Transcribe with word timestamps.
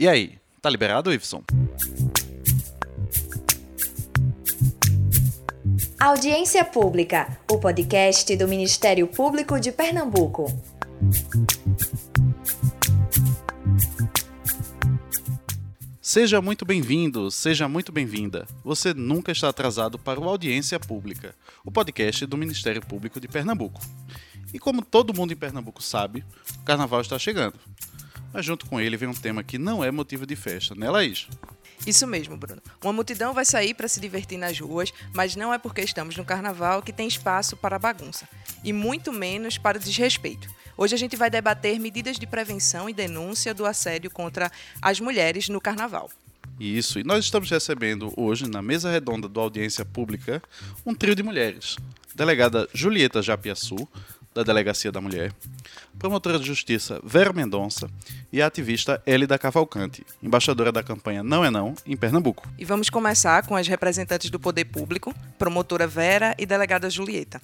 E 0.00 0.08
aí, 0.08 0.38
tá 0.62 0.70
liberado, 0.70 1.12
Iveson? 1.12 1.44
Audiência 6.00 6.64
Pública, 6.64 7.38
o 7.52 7.58
podcast 7.58 8.34
do 8.34 8.48
Ministério 8.48 9.06
Público 9.06 9.60
de 9.60 9.70
Pernambuco. 9.70 10.46
Seja 16.00 16.40
muito 16.40 16.64
bem-vindo, 16.64 17.30
seja 17.30 17.68
muito 17.68 17.92
bem-vinda. 17.92 18.46
Você 18.64 18.94
nunca 18.94 19.32
está 19.32 19.50
atrasado 19.50 19.98
para 19.98 20.18
o 20.18 20.26
Audiência 20.26 20.80
Pública, 20.80 21.34
o 21.62 21.70
podcast 21.70 22.24
do 22.24 22.38
Ministério 22.38 22.80
Público 22.80 23.20
de 23.20 23.28
Pernambuco. 23.28 23.82
E 24.54 24.58
como 24.58 24.82
todo 24.82 25.12
mundo 25.12 25.34
em 25.34 25.36
Pernambuco 25.36 25.82
sabe, 25.82 26.24
o 26.58 26.64
carnaval 26.64 27.02
está 27.02 27.18
chegando. 27.18 27.60
Mas 28.32 28.44
junto 28.44 28.66
com 28.66 28.80
ele 28.80 28.96
vem 28.96 29.08
um 29.08 29.14
tema 29.14 29.42
que 29.42 29.58
não 29.58 29.82
é 29.82 29.90
motivo 29.90 30.24
de 30.24 30.36
festa, 30.36 30.74
né, 30.74 30.88
Laís? 30.88 31.26
Isso 31.86 32.06
mesmo, 32.06 32.36
Bruno. 32.36 32.60
Uma 32.82 32.92
multidão 32.92 33.32
vai 33.32 33.44
sair 33.44 33.74
para 33.74 33.88
se 33.88 34.00
divertir 34.00 34.38
nas 34.38 34.58
ruas, 34.58 34.92
mas 35.14 35.34
não 35.34 35.52
é 35.52 35.58
porque 35.58 35.80
estamos 35.80 36.16
no 36.16 36.24
carnaval 36.24 36.82
que 36.82 36.92
tem 36.92 37.08
espaço 37.08 37.56
para 37.56 37.76
a 37.76 37.78
bagunça, 37.78 38.28
e 38.62 38.72
muito 38.72 39.12
menos 39.12 39.56
para 39.56 39.78
o 39.78 39.80
desrespeito. 39.80 40.48
Hoje 40.76 40.94
a 40.94 40.98
gente 40.98 41.16
vai 41.16 41.30
debater 41.30 41.78
medidas 41.78 42.18
de 42.18 42.26
prevenção 42.26 42.88
e 42.88 42.94
denúncia 42.94 43.54
do 43.54 43.66
assédio 43.66 44.10
contra 44.10 44.50
as 44.80 45.00
mulheres 45.00 45.48
no 45.48 45.60
carnaval. 45.60 46.10
Isso, 46.58 46.98
e 46.98 47.04
nós 47.04 47.24
estamos 47.24 47.50
recebendo 47.50 48.12
hoje, 48.16 48.46
na 48.46 48.60
mesa 48.60 48.90
redonda 48.90 49.26
do 49.26 49.40
Audiência 49.40 49.84
Pública, 49.84 50.42
um 50.84 50.94
trio 50.94 51.14
de 51.14 51.22
mulheres. 51.22 51.76
Delegada 52.14 52.68
Julieta 52.74 53.22
Japiaçu, 53.22 53.88
da 54.34 54.42
Delegacia 54.42 54.92
da 54.92 55.00
Mulher, 55.00 55.32
promotora 55.98 56.38
de 56.38 56.46
justiça 56.46 57.00
Vera 57.02 57.32
Mendonça 57.32 57.90
e 58.32 58.40
a 58.40 58.46
ativista 58.46 59.02
Elida 59.06 59.38
Cavalcante, 59.38 60.04
embaixadora 60.22 60.70
da 60.70 60.82
campanha 60.82 61.22
Não 61.22 61.44
é 61.44 61.50
Não 61.50 61.74
em 61.84 61.96
Pernambuco. 61.96 62.48
E 62.58 62.64
vamos 62.64 62.88
começar 62.88 63.44
com 63.46 63.56
as 63.56 63.66
representantes 63.66 64.30
do 64.30 64.38
poder 64.38 64.66
público, 64.66 65.14
promotora 65.38 65.86
Vera 65.86 66.34
e 66.38 66.46
delegada 66.46 66.88
Julieta. 66.88 67.40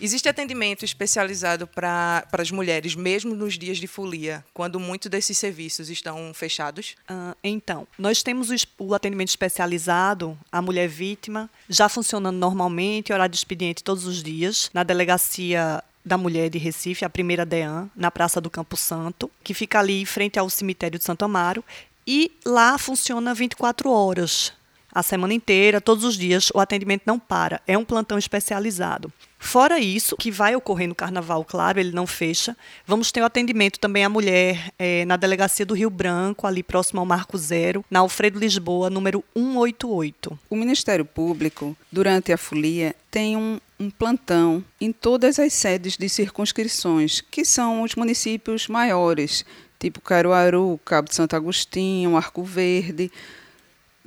Existe 0.00 0.28
atendimento 0.28 0.84
especializado 0.84 1.64
para 1.64 2.26
as 2.32 2.50
mulheres, 2.50 2.96
mesmo 2.96 3.36
nos 3.36 3.56
dias 3.56 3.78
de 3.78 3.86
folia, 3.86 4.44
quando 4.52 4.80
muitos 4.80 5.08
desses 5.08 5.38
serviços 5.38 5.88
estão 5.90 6.34
fechados? 6.34 6.96
Uh, 7.08 7.36
então, 7.44 7.86
nós 7.96 8.20
temos 8.20 8.50
o, 8.50 8.54
o, 8.78 8.94
atendimento 8.94 9.28
especializado 9.28 10.36
à 10.50 10.60
mulher 10.60 10.88
vítima, 10.88 11.48
já 11.68 11.88
funcionando 11.88 12.36
normalmente, 12.36 13.12
horário 13.12 13.30
de 13.30 13.36
expediente 13.36 13.84
todos 13.84 14.04
os 14.04 14.24
dias, 14.24 14.70
na 14.74 14.82
delegacia 14.82 15.84
da 16.04 16.18
Mulher 16.18 16.50
de 16.50 16.58
Recife, 16.58 17.04
a 17.04 17.10
primeira 17.10 17.44
DEAN, 17.44 17.90
na 17.94 18.10
Praça 18.10 18.40
do 18.40 18.50
Campo 18.50 18.76
Santo, 18.76 19.30
que 19.42 19.54
fica 19.54 19.78
ali 19.78 20.02
em 20.02 20.04
frente 20.06 20.38
ao 20.38 20.50
cemitério 20.50 20.98
de 20.98 21.04
Santo 21.04 21.24
Amaro. 21.24 21.64
E 22.06 22.32
lá 22.44 22.76
funciona 22.78 23.32
24 23.32 23.90
horas, 23.90 24.52
a 24.94 25.02
semana 25.02 25.32
inteira, 25.32 25.80
todos 25.80 26.04
os 26.04 26.16
dias, 26.18 26.50
o 26.54 26.60
atendimento 26.60 27.02
não 27.06 27.18
para. 27.18 27.62
É 27.66 27.78
um 27.78 27.84
plantão 27.84 28.18
especializado. 28.18 29.10
Fora 29.38 29.80
isso, 29.80 30.16
que 30.16 30.30
vai 30.30 30.54
ocorrer 30.54 30.86
no 30.86 30.94
carnaval, 30.94 31.44
claro, 31.44 31.80
ele 31.80 31.92
não 31.92 32.06
fecha. 32.06 32.54
Vamos 32.86 33.10
ter 33.10 33.22
o 33.22 33.24
atendimento 33.24 33.80
também 33.80 34.04
à 34.04 34.08
mulher 34.08 34.70
é, 34.78 35.04
na 35.06 35.16
delegacia 35.16 35.64
do 35.64 35.74
Rio 35.74 35.88
Branco, 35.88 36.46
ali 36.46 36.62
próximo 36.62 37.00
ao 37.00 37.06
Marco 37.06 37.36
Zero, 37.38 37.84
na 37.90 38.00
Alfredo 38.00 38.38
Lisboa, 38.38 38.90
número 38.90 39.24
188. 39.34 40.38
O 40.50 40.56
Ministério 40.56 41.04
Público, 41.04 41.76
durante 41.90 42.32
a 42.32 42.36
folia, 42.36 42.94
tem 43.10 43.36
um, 43.36 43.58
um 43.82 43.90
plantão 43.90 44.64
em 44.80 44.92
todas 44.92 45.38
as 45.40 45.52
sedes 45.52 45.96
de 45.96 46.08
circunscrições, 46.08 47.20
que 47.20 47.44
são 47.44 47.82
os 47.82 47.96
municípios 47.96 48.68
maiores, 48.68 49.44
tipo 49.78 50.00
Caruaru, 50.00 50.78
Cabo 50.84 51.08
de 51.08 51.16
Santo 51.16 51.34
Agostinho, 51.34 52.16
Arco 52.16 52.44
Verde, 52.44 53.10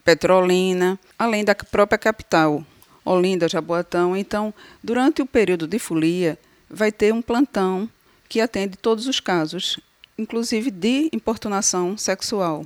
Petrolina, 0.04 0.98
além 1.20 1.44
da 1.44 1.54
própria 1.54 1.98
capital, 1.98 2.64
Olinda, 3.04 3.50
Jaboatão. 3.50 4.16
Então, 4.16 4.54
durante 4.82 5.22
o 5.22 5.26
período 5.26 5.68
de 5.68 5.78
folia, 5.78 6.40
vai 6.70 6.92
ter 6.92 7.14
um 7.14 7.22
plantão 7.22 7.90
que 8.30 8.40
atende 8.40 8.78
todos 8.78 9.08
os 9.08 9.20
casos, 9.20 9.80
inclusive 10.18 10.72
de 10.72 11.10
importunação 11.12 11.98
sexual. 11.98 12.66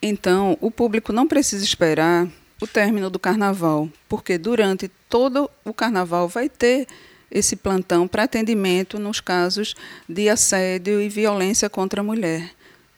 Então, 0.00 0.56
o 0.60 0.70
público 0.70 1.12
não 1.12 1.26
precisa 1.26 1.64
esperar 1.64 2.28
o 2.64 2.66
término 2.66 3.10
do 3.10 3.18
carnaval, 3.18 3.88
porque 4.08 4.36
durante 4.38 4.88
todo 5.08 5.50
o 5.64 5.72
carnaval 5.72 6.28
vai 6.28 6.48
ter 6.48 6.86
esse 7.30 7.56
plantão 7.56 8.08
para 8.08 8.24
atendimento 8.24 8.98
nos 8.98 9.20
casos 9.20 9.74
de 10.08 10.28
assédio 10.28 11.00
e 11.00 11.08
violência 11.08 11.68
contra 11.68 12.00
a 12.00 12.04
mulher. 12.04 12.50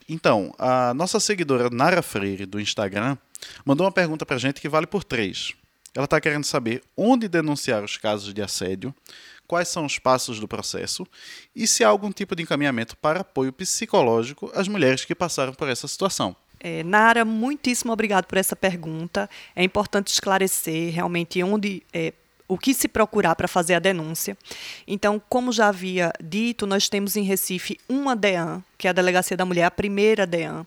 Então, 0.09 0.55
a 0.59 0.95
nossa 0.95 1.19
seguidora 1.19 1.69
Nara 1.69 2.01
Freire, 2.01 2.47
do 2.47 2.61
Instagram, 2.61 3.17
mandou 3.65 3.85
uma 3.85 3.93
pergunta 3.93 4.25
para 4.25 4.37
a 4.37 4.39
gente 4.39 4.61
que 4.61 4.69
vale 4.69 4.87
por 4.87 5.03
três. 5.03 5.53
Ela 5.95 6.05
está 6.05 6.21
querendo 6.21 6.45
saber 6.45 6.83
onde 6.97 7.27
denunciar 7.27 7.83
os 7.83 7.97
casos 7.97 8.33
de 8.33 8.43
assédio, 8.43 8.95
quais 9.47 9.69
são 9.69 9.85
os 9.85 9.99
passos 9.99 10.39
do 10.39 10.47
processo 10.47 11.07
e 11.55 11.67
se 11.67 11.83
há 11.83 11.89
algum 11.89 12.13
tipo 12.13 12.37
de 12.37 12.43
encaminhamento 12.43 12.97
para 12.97 13.21
apoio 13.21 13.53
psicológico 13.53 14.51
às 14.55 14.69
mulheres 14.69 15.05
que 15.05 15.15
passaram 15.15 15.55
por 15.55 15.69
essa 15.69 15.89
situação. 15.89 16.37
É, 16.69 16.83
Nara, 16.83 17.25
muitíssimo 17.25 17.93
obrigado 17.93 18.25
por 18.25 18.37
essa 18.37 18.57
pergunta. 18.57 19.31
É 19.55 19.63
importante 19.63 20.09
esclarecer 20.09 20.93
realmente 20.93 21.41
onde 21.41 21.81
é, 21.93 22.13
o 22.49 22.59
que 22.59 22.75
se 22.75 22.89
procurar 22.89 23.37
para 23.37 23.47
fazer 23.47 23.75
a 23.75 23.79
denúncia. 23.79 24.37
Então, 24.85 25.23
como 25.29 25.53
já 25.53 25.69
havia 25.69 26.13
dito, 26.21 26.67
nós 26.67 26.89
temos 26.89 27.15
em 27.15 27.23
Recife 27.23 27.79
uma 27.89 28.17
DEAN, 28.17 28.65
que 28.77 28.89
é 28.89 28.91
a 28.91 28.93
Delegacia 28.93 29.37
da 29.37 29.45
Mulher, 29.45 29.67
a 29.67 29.71
primeira 29.71 30.27
DEAN. 30.27 30.67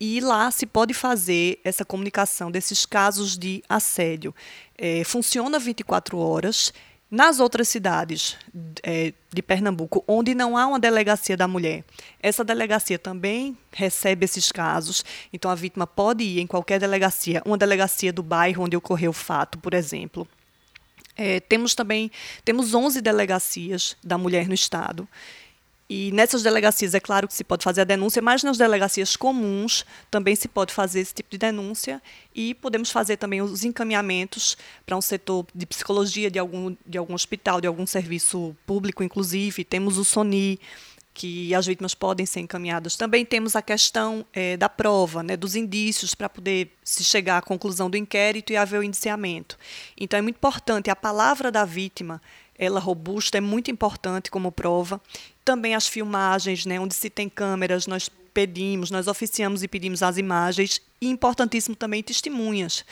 E 0.00 0.20
lá 0.20 0.50
se 0.50 0.64
pode 0.64 0.94
fazer 0.94 1.60
essa 1.62 1.84
comunicação 1.84 2.50
desses 2.50 2.86
casos 2.86 3.36
de 3.36 3.62
assédio. 3.68 4.34
É, 4.78 5.04
funciona 5.04 5.58
24 5.58 6.16
horas. 6.16 6.72
Nas 7.08 7.38
outras 7.38 7.68
cidades 7.68 8.36
é, 8.82 9.12
de 9.32 9.40
Pernambuco, 9.40 10.02
onde 10.08 10.34
não 10.34 10.56
há 10.56 10.66
uma 10.66 10.80
delegacia 10.80 11.36
da 11.36 11.46
mulher, 11.46 11.84
essa 12.20 12.42
delegacia 12.42 12.98
também 12.98 13.56
recebe 13.70 14.24
esses 14.24 14.50
casos. 14.50 15.04
Então, 15.32 15.48
a 15.48 15.54
vítima 15.54 15.86
pode 15.86 16.24
ir 16.24 16.40
em 16.40 16.46
qualquer 16.48 16.80
delegacia, 16.80 17.40
uma 17.46 17.56
delegacia 17.56 18.12
do 18.12 18.24
bairro 18.24 18.64
onde 18.64 18.76
ocorreu 18.76 19.10
o 19.10 19.14
fato, 19.14 19.56
por 19.58 19.72
exemplo. 19.72 20.26
É, 21.16 21.38
temos 21.38 21.74
também 21.74 22.10
temos 22.44 22.74
11 22.74 23.00
delegacias 23.00 23.96
da 24.02 24.18
mulher 24.18 24.48
no 24.48 24.54
estado. 24.54 25.08
E 25.88 26.10
nessas 26.10 26.42
delegacias, 26.42 26.94
é 26.94 27.00
claro 27.00 27.28
que 27.28 27.34
se 27.34 27.44
pode 27.44 27.62
fazer 27.62 27.82
a 27.82 27.84
denúncia, 27.84 28.20
mas 28.20 28.42
nas 28.42 28.58
delegacias 28.58 29.14
comuns 29.14 29.84
também 30.10 30.34
se 30.34 30.48
pode 30.48 30.74
fazer 30.74 31.00
esse 31.00 31.14
tipo 31.14 31.30
de 31.30 31.38
denúncia 31.38 32.02
e 32.34 32.54
podemos 32.54 32.90
fazer 32.90 33.16
também 33.16 33.40
os 33.40 33.64
encaminhamentos 33.64 34.56
para 34.84 34.96
um 34.96 35.00
setor 35.00 35.46
de 35.54 35.64
psicologia 35.64 36.28
de 36.28 36.40
algum, 36.40 36.74
de 36.84 36.98
algum 36.98 37.14
hospital, 37.14 37.60
de 37.60 37.68
algum 37.68 37.86
serviço 37.86 38.56
público, 38.66 39.04
inclusive. 39.04 39.64
Temos 39.64 39.96
o 39.96 40.04
SONI, 40.04 40.58
que 41.16 41.54
as 41.54 41.66
vítimas 41.66 41.94
podem 41.94 42.26
ser 42.26 42.40
encaminhadas. 42.40 42.94
Também 42.94 43.24
temos 43.24 43.56
a 43.56 43.62
questão 43.62 44.26
é, 44.34 44.54
da 44.56 44.68
prova, 44.68 45.22
né, 45.22 45.34
dos 45.34 45.56
indícios, 45.56 46.14
para 46.14 46.28
poder 46.28 46.70
se 46.84 47.02
chegar 47.02 47.38
à 47.38 47.42
conclusão 47.42 47.88
do 47.88 47.96
inquérito 47.96 48.52
e 48.52 48.56
haver 48.56 48.80
o 48.80 48.82
indiciamento. 48.82 49.56
Então, 49.96 50.18
é 50.18 50.20
muito 50.20 50.36
importante 50.36 50.90
a 50.90 50.96
palavra 50.96 51.50
da 51.50 51.64
vítima 51.64 52.20
ela 52.58 52.80
robusta 52.80 53.38
é 53.38 53.40
muito 53.40 53.70
importante 53.70 54.30
como 54.30 54.50
prova 54.52 55.00
também 55.46 55.76
as 55.76 55.86
filmagens, 55.86 56.66
né, 56.66 56.80
onde 56.80 56.92
se 56.92 57.08
tem 57.08 57.28
câmeras, 57.28 57.86
nós 57.86 58.10
pedimos, 58.34 58.90
nós 58.90 59.06
oficiamos 59.06 59.62
e 59.62 59.68
pedimos 59.68 60.02
as 60.02 60.18
imagens, 60.18 60.82
e 61.00 61.08
importantíssimo 61.08 61.76
também 61.76 62.02
testemunhas 62.02 62.84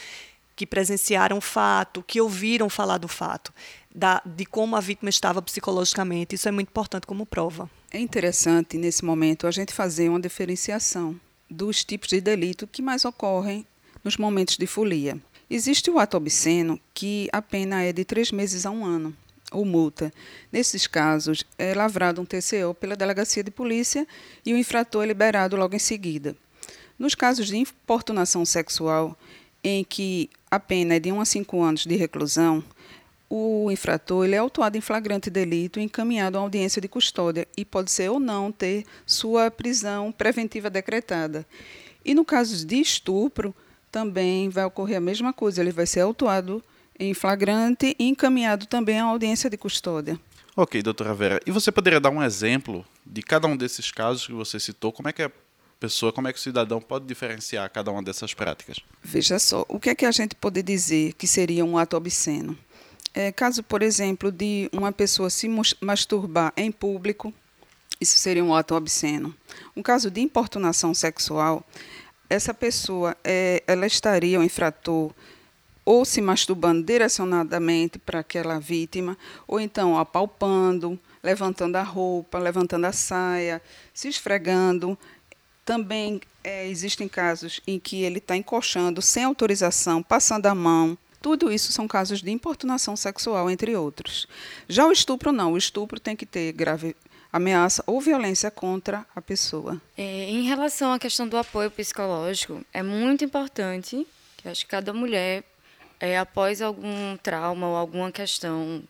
que 0.54 0.64
presenciaram 0.64 1.38
o 1.38 1.40
fato, 1.40 2.04
que 2.06 2.20
ouviram 2.20 2.70
falar 2.70 2.98
do 2.98 3.08
fato, 3.08 3.52
da, 3.92 4.22
de 4.24 4.46
como 4.46 4.76
a 4.76 4.80
vítima 4.80 5.10
estava 5.10 5.42
psicologicamente. 5.42 6.36
Isso 6.36 6.48
é 6.48 6.52
muito 6.52 6.68
importante 6.68 7.08
como 7.08 7.26
prova. 7.26 7.68
É 7.90 7.98
interessante, 7.98 8.78
nesse 8.78 9.04
momento, 9.04 9.48
a 9.48 9.50
gente 9.50 9.72
fazer 9.72 10.08
uma 10.08 10.20
diferenciação 10.20 11.18
dos 11.50 11.84
tipos 11.84 12.08
de 12.08 12.20
delito 12.20 12.68
que 12.68 12.80
mais 12.80 13.04
ocorrem 13.04 13.66
nos 14.04 14.16
momentos 14.16 14.56
de 14.56 14.66
folia. 14.66 15.18
Existe 15.50 15.90
o 15.90 15.98
ato 15.98 16.16
obsceno, 16.16 16.80
que 16.94 17.28
a 17.32 17.42
pena 17.42 17.82
é 17.82 17.92
de 17.92 18.04
três 18.04 18.30
meses 18.30 18.64
a 18.64 18.70
um 18.70 18.84
ano 18.84 19.14
ou 19.54 19.64
multa. 19.64 20.12
Nesses 20.52 20.86
casos, 20.86 21.44
é 21.58 21.72
lavrado 21.74 22.20
um 22.20 22.24
TCO 22.24 22.74
pela 22.78 22.96
delegacia 22.96 23.42
de 23.42 23.50
polícia 23.50 24.06
e 24.44 24.52
o 24.52 24.58
infrator 24.58 25.04
é 25.04 25.06
liberado 25.06 25.56
logo 25.56 25.74
em 25.74 25.78
seguida. 25.78 26.36
Nos 26.98 27.14
casos 27.14 27.48
de 27.48 27.56
importunação 27.56 28.44
sexual, 28.44 29.16
em 29.62 29.82
que 29.82 30.28
a 30.50 30.60
pena 30.60 30.94
é 30.94 31.00
de 31.00 31.10
1 31.10 31.20
a 31.20 31.24
5 31.24 31.62
anos 31.62 31.86
de 31.86 31.96
reclusão, 31.96 32.62
o 33.28 33.70
infrator 33.70 34.24
ele 34.24 34.34
é 34.34 34.38
autuado 34.38 34.76
em 34.76 34.80
flagrante 34.80 35.30
delito 35.30 35.80
e 35.80 35.82
encaminhado 35.82 36.38
a 36.38 36.40
audiência 36.40 36.80
de 36.80 36.86
custódia 36.86 37.48
e 37.56 37.64
pode 37.64 37.90
ser 37.90 38.10
ou 38.10 38.20
não 38.20 38.52
ter 38.52 38.84
sua 39.06 39.50
prisão 39.50 40.12
preventiva 40.12 40.70
decretada. 40.70 41.46
E 42.04 42.14
no 42.14 42.24
caso 42.24 42.64
de 42.66 42.76
estupro, 42.76 43.54
também 43.90 44.48
vai 44.48 44.64
ocorrer 44.64 44.98
a 44.98 45.00
mesma 45.00 45.32
coisa, 45.32 45.60
ele 45.60 45.72
vai 45.72 45.86
ser 45.86 46.00
autuado 46.00 46.62
em 46.98 47.14
flagrante 47.14 47.96
e 47.98 48.08
encaminhado 48.08 48.66
também 48.66 49.00
à 49.00 49.04
audiência 49.04 49.50
de 49.50 49.56
custódia. 49.56 50.18
Ok, 50.56 50.80
doutora 50.82 51.12
Vera. 51.14 51.40
E 51.44 51.50
você 51.50 51.72
poderia 51.72 51.98
dar 51.98 52.10
um 52.10 52.22
exemplo 52.22 52.86
de 53.04 53.22
cada 53.22 53.48
um 53.48 53.56
desses 53.56 53.90
casos 53.90 54.26
que 54.26 54.32
você 54.32 54.60
citou? 54.60 54.92
Como 54.92 55.08
é 55.08 55.12
que 55.12 55.22
a 55.22 55.30
pessoa, 55.80 56.12
como 56.12 56.28
é 56.28 56.32
que 56.32 56.38
o 56.38 56.42
cidadão 56.42 56.80
pode 56.80 57.06
diferenciar 57.06 57.68
cada 57.70 57.90
uma 57.90 58.02
dessas 58.02 58.32
práticas? 58.32 58.78
Veja 59.02 59.38
só, 59.38 59.64
o 59.68 59.80
que 59.80 59.90
é 59.90 59.94
que 59.94 60.06
a 60.06 60.12
gente 60.12 60.34
pode 60.36 60.62
dizer 60.62 61.12
que 61.14 61.26
seria 61.26 61.64
um 61.64 61.76
ato 61.76 61.96
obsceno? 61.96 62.56
É, 63.12 63.30
caso, 63.32 63.62
por 63.62 63.82
exemplo, 63.82 64.30
de 64.32 64.68
uma 64.72 64.92
pessoa 64.92 65.28
se 65.28 65.48
masturbar 65.80 66.52
em 66.56 66.70
público, 66.70 67.32
isso 68.00 68.18
seria 68.18 68.44
um 68.44 68.54
ato 68.54 68.74
obsceno. 68.74 69.34
Um 69.76 69.82
caso 69.82 70.10
de 70.10 70.20
importunação 70.20 70.94
sexual, 70.94 71.64
essa 72.28 72.54
pessoa 72.54 73.16
é, 73.22 73.62
ela 73.66 73.86
estaria 73.86 74.38
o 74.40 74.42
infrator 74.42 75.12
ou 75.84 76.04
se 76.04 76.20
masturbando 76.20 76.82
direcionadamente 76.82 77.98
para 77.98 78.20
aquela 78.20 78.58
vítima, 78.58 79.16
ou 79.46 79.60
então 79.60 79.98
apalpando, 79.98 80.98
levantando 81.22 81.76
a 81.76 81.82
roupa, 81.82 82.38
levantando 82.38 82.86
a 82.86 82.92
saia, 82.92 83.60
se 83.92 84.08
esfregando. 84.08 84.98
Também 85.64 86.20
é, 86.42 86.66
existem 86.68 87.08
casos 87.08 87.60
em 87.66 87.78
que 87.78 88.02
ele 88.02 88.18
está 88.18 88.36
encoxando 88.36 89.00
sem 89.00 89.24
autorização, 89.24 90.02
passando 90.02 90.46
a 90.46 90.54
mão. 90.54 90.96
Tudo 91.22 91.50
isso 91.50 91.72
são 91.72 91.88
casos 91.88 92.20
de 92.20 92.30
importunação 92.30 92.94
sexual, 92.96 93.50
entre 93.50 93.74
outros. 93.74 94.26
Já 94.68 94.86
o 94.86 94.92
estupro, 94.92 95.32
não. 95.32 95.54
O 95.54 95.56
estupro 95.56 95.98
tem 95.98 96.14
que 96.14 96.26
ter 96.26 96.52
grave 96.52 96.94
ameaça 97.32 97.82
ou 97.86 98.00
violência 98.00 98.50
contra 98.50 99.04
a 99.16 99.20
pessoa. 99.20 99.80
É, 99.96 100.30
em 100.30 100.42
relação 100.42 100.92
à 100.92 100.98
questão 100.98 101.26
do 101.26 101.36
apoio 101.36 101.70
psicológico, 101.70 102.64
é 102.72 102.82
muito 102.82 103.24
importante 103.24 104.06
que 104.36 104.48
acho 104.48 104.60
que 104.60 104.70
cada 104.70 104.92
mulher, 104.92 105.42
é, 106.00 106.18
após 106.18 106.60
algum 106.60 107.16
trauma 107.16 107.68
ou 107.68 107.76
alguma 107.76 108.10
questão 108.10 108.82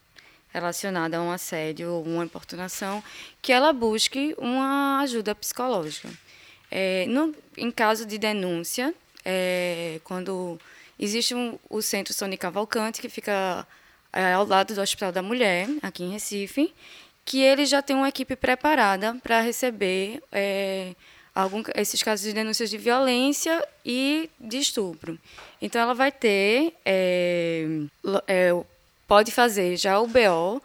relacionada 0.53 1.17
a 1.17 1.23
um 1.23 1.33
assédio 1.33 1.91
ou 1.91 2.05
uma 2.05 2.25
importunação, 2.25 3.03
que 3.43 3.53
ela 3.53 3.73
busque 3.73 4.35
uma 4.39 5.01
ajuda 5.01 5.35
psicológica. 5.35 6.09
É, 6.71 7.07
no, 7.07 7.35
em 7.57 7.71
caso 7.71 8.07
de 8.07 8.19
denúncia, 8.19 8.95
é, 9.25 10.01
quando 10.05 10.59
existe 10.99 11.35
um, 11.35 11.59
o 11.69 11.83
Centro 11.83 12.15
Sônia 12.15 12.39
Cavalcante, 12.39 13.01
que 13.01 13.09
fica 13.09 13.67
é, 14.13 14.33
ao 14.33 14.47
lado 14.47 14.75
do 14.75 14.81
Hospital 14.81 15.11
da 15.11 15.23
Mulher, 15.23 15.69
aqui 15.83 16.05
em 16.05 16.13
Recife, 16.13 16.73
que 17.25 17.41
ele 17.41 17.67
já 17.67 17.83
tem 17.83 17.97
uma 17.97 18.09
equipe 18.09 18.37
preparada 18.37 19.17
para 19.23 19.41
receber 19.41 20.23
é, 20.31 20.95
algum, 21.35 21.63
esses 21.75 22.03
casos 22.03 22.27
de 22.27 22.33
denúncias 22.33 22.71
de 22.71 22.79
violência 22.79 23.67
e 23.85 24.31
de 24.39 24.59
estupro. 24.59 25.19
Então, 25.61 25.81
ela 25.81 25.95
vai 25.95 26.13
ter 26.13 26.73
é, 26.85 27.67
é, 28.27 28.65
pode 29.07 29.33
fazer 29.33 29.77
já 29.77 29.99
o 29.99 30.07
BO, 30.07 30.63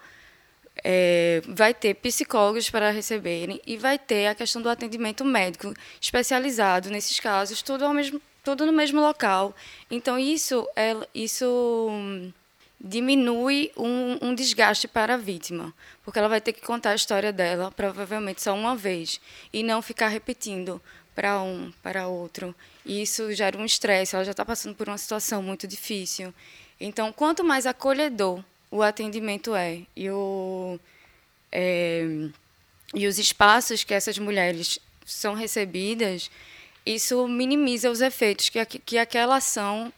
é, 0.83 1.41
vai 1.47 1.73
ter 1.73 1.93
psicólogos 1.95 2.69
para 2.69 2.91
receberem 2.91 3.61
e 3.65 3.75
vai 3.77 3.97
ter 3.97 4.27
a 4.27 4.35
questão 4.35 4.61
do 4.61 4.69
atendimento 4.69 5.25
médico 5.25 5.73
especializado 5.99 6.89
nesses 6.89 7.19
casos, 7.19 7.61
tudo, 7.61 7.85
ao 7.85 7.93
mesmo, 7.93 8.21
tudo 8.43 8.65
no 8.65 8.71
mesmo 8.71 9.01
local. 9.01 9.55
Então, 9.89 10.17
isso, 10.17 10.67
é, 10.75 10.95
isso 11.13 12.31
diminui 12.79 13.71
um, 13.75 14.29
um, 14.29 14.35
desgaste 14.35 14.87
para 14.87 15.15
a 15.15 15.17
vítima, 15.17 15.73
porque 16.03 16.17
ela 16.17 16.29
vai 16.29 16.39
ter 16.39 16.53
que 16.53 16.61
contar 16.61 16.91
a 16.91 16.95
história 16.95 17.33
dela, 17.33 17.71
provavelmente 17.71 18.41
só 18.41 18.53
uma 18.53 18.75
vez, 18.75 19.19
e 19.51 19.63
não 19.63 19.81
ficar 19.81 20.07
repetindo 20.07 20.81
para 21.13 21.41
um, 21.41 21.73
para 21.83 22.07
outro. 22.07 22.55
E 22.85 23.01
isso 23.01 23.33
gera 23.33 23.57
um 23.57 23.65
estresse, 23.65 24.15
ela 24.15 24.23
já 24.23 24.31
está 24.31 24.45
passando 24.45 24.75
por 24.75 24.87
uma 24.87 24.97
situação 24.97 25.43
muito 25.43 25.67
difícil. 25.67 26.33
Então, 26.79 27.11
quanto 27.11 27.43
mais 27.43 27.65
acolhedor 27.65 28.41
o 28.71 28.81
atendimento 28.81 29.53
é 29.53 29.81
e, 29.95 30.09
o, 30.09 30.79
é, 31.51 32.29
e 32.93 33.05
os 33.07 33.19
espaços 33.19 33.83
que 33.83 33.93
essas 33.93 34.17
mulheres 34.17 34.79
são 35.05 35.33
recebidas, 35.33 36.31
isso 36.85 37.27
minimiza 37.27 37.91
os 37.91 37.99
efeitos 37.99 38.47
que, 38.47 38.63
que 38.65 38.97
aquela 38.97 39.35
ação 39.35 39.91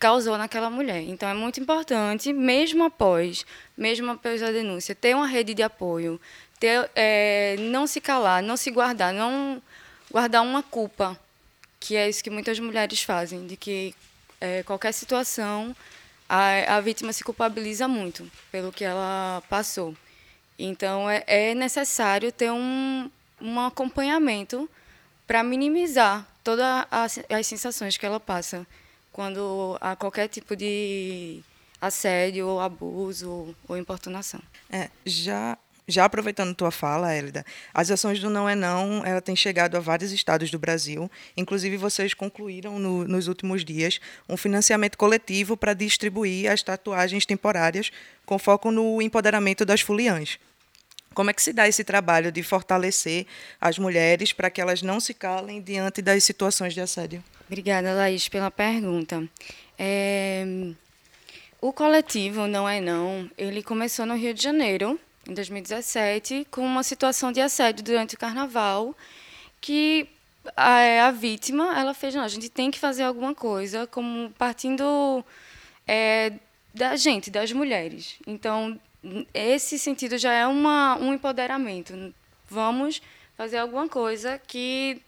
causou 0.00 0.38
naquela 0.38 0.70
mulher. 0.70 1.02
Então, 1.02 1.28
é 1.28 1.34
muito 1.34 1.60
importante, 1.60 2.32
mesmo 2.32 2.82
após, 2.84 3.44
mesmo 3.76 4.10
após 4.10 4.42
a 4.42 4.50
denúncia, 4.50 4.94
ter 4.94 5.14
uma 5.14 5.26
rede 5.26 5.52
de 5.52 5.62
apoio, 5.62 6.18
ter, 6.58 6.90
é, 6.96 7.56
não 7.58 7.86
se 7.86 8.00
calar, 8.00 8.42
não 8.42 8.56
se 8.56 8.70
guardar, 8.70 9.12
não 9.12 9.62
guardar 10.10 10.42
uma 10.42 10.62
culpa, 10.62 11.20
que 11.78 11.96
é 11.96 12.08
isso 12.08 12.24
que 12.24 12.30
muitas 12.30 12.58
mulheres 12.58 13.02
fazem, 13.02 13.46
de 13.46 13.56
que 13.58 13.94
é, 14.40 14.62
qualquer 14.62 14.92
situação 14.92 15.76
a, 16.26 16.76
a 16.76 16.80
vítima 16.80 17.12
se 17.12 17.22
culpabiliza 17.22 17.86
muito 17.86 18.28
pelo 18.50 18.72
que 18.72 18.84
ela 18.84 19.42
passou. 19.50 19.94
Então, 20.58 21.10
é, 21.10 21.22
é 21.26 21.54
necessário 21.54 22.32
ter 22.32 22.50
um, 22.50 23.10
um 23.38 23.60
acompanhamento 23.60 24.68
para 25.26 25.42
minimizar 25.42 26.26
todas 26.42 26.66
as 27.28 27.46
sensações 27.46 27.98
que 27.98 28.06
ela 28.06 28.18
passa 28.18 28.66
quando 29.12 29.76
há 29.80 29.96
qualquer 29.96 30.28
tipo 30.28 30.54
de 30.56 31.42
assédio 31.80 32.46
ou 32.46 32.60
abuso 32.60 33.54
ou 33.66 33.76
importunação. 33.76 34.40
É, 34.70 34.90
já 35.04 35.56
já 35.90 36.04
aproveitando 36.04 36.54
tua 36.54 36.70
fala, 36.70 37.12
Hélida, 37.12 37.44
as 37.74 37.90
ações 37.90 38.20
do 38.20 38.30
Não 38.30 38.48
é 38.48 38.54
Não, 38.54 39.04
ela 39.04 39.20
tem 39.20 39.34
chegado 39.34 39.76
a 39.76 39.80
vários 39.80 40.12
estados 40.12 40.50
do 40.50 40.58
Brasil. 40.58 41.10
Inclusive, 41.36 41.76
vocês 41.76 42.14
concluíram 42.14 42.78
no, 42.78 43.04
nos 43.08 43.26
últimos 43.26 43.64
dias 43.64 44.00
um 44.28 44.36
financiamento 44.36 44.96
coletivo 44.96 45.56
para 45.56 45.74
distribuir 45.74 46.50
as 46.50 46.62
tatuagens 46.62 47.26
temporárias 47.26 47.90
com 48.24 48.38
foco 48.38 48.70
no 48.70 49.02
empoderamento 49.02 49.64
das 49.64 49.80
foliãs. 49.80 50.38
Como 51.12 51.28
é 51.28 51.32
que 51.32 51.42
se 51.42 51.52
dá 51.52 51.66
esse 51.66 51.82
trabalho 51.82 52.30
de 52.30 52.42
fortalecer 52.42 53.26
as 53.60 53.76
mulheres 53.76 54.32
para 54.32 54.48
que 54.48 54.60
elas 54.60 54.80
não 54.80 55.00
se 55.00 55.12
calem 55.12 55.60
diante 55.60 56.00
das 56.00 56.22
situações 56.22 56.72
de 56.72 56.80
assédio? 56.80 57.22
Obrigada, 57.50 57.92
Laís, 57.94 58.28
pela 58.28 58.48
pergunta. 58.48 59.28
É... 59.76 60.44
O 61.60 61.72
coletivo 61.72 62.46
Não 62.46 62.68
é 62.68 62.80
Não, 62.80 63.28
ele 63.36 63.60
começou 63.60 64.06
no 64.06 64.14
Rio 64.14 64.32
de 64.32 64.40
Janeiro, 64.40 65.00
em 65.28 65.34
2017, 65.34 66.46
com 66.48 66.64
uma 66.64 66.84
situação 66.84 67.32
de 67.32 67.40
assédio 67.40 67.82
durante 67.82 68.14
o 68.14 68.18
carnaval, 68.18 68.96
que 69.60 70.06
a, 70.56 71.08
a 71.08 71.10
vítima 71.10 71.76
ela 71.76 71.92
fez, 71.92 72.14
não, 72.14 72.22
a 72.22 72.28
gente 72.28 72.48
tem 72.48 72.70
que 72.70 72.78
fazer 72.78 73.02
alguma 73.02 73.34
coisa, 73.34 73.84
como 73.84 74.30
partindo 74.38 75.24
é, 75.88 76.32
da 76.72 76.94
gente, 76.94 77.32
das 77.32 77.50
mulheres. 77.50 78.14
Então, 78.28 78.80
esse 79.34 79.76
sentido 79.76 80.16
já 80.18 80.32
é 80.32 80.46
uma, 80.46 80.96
um 80.98 81.12
empoderamento. 81.12 82.14
Vamos 82.48 83.02
fazer 83.36 83.58
alguma 83.58 83.88
coisa 83.88 84.38
que 84.38 85.02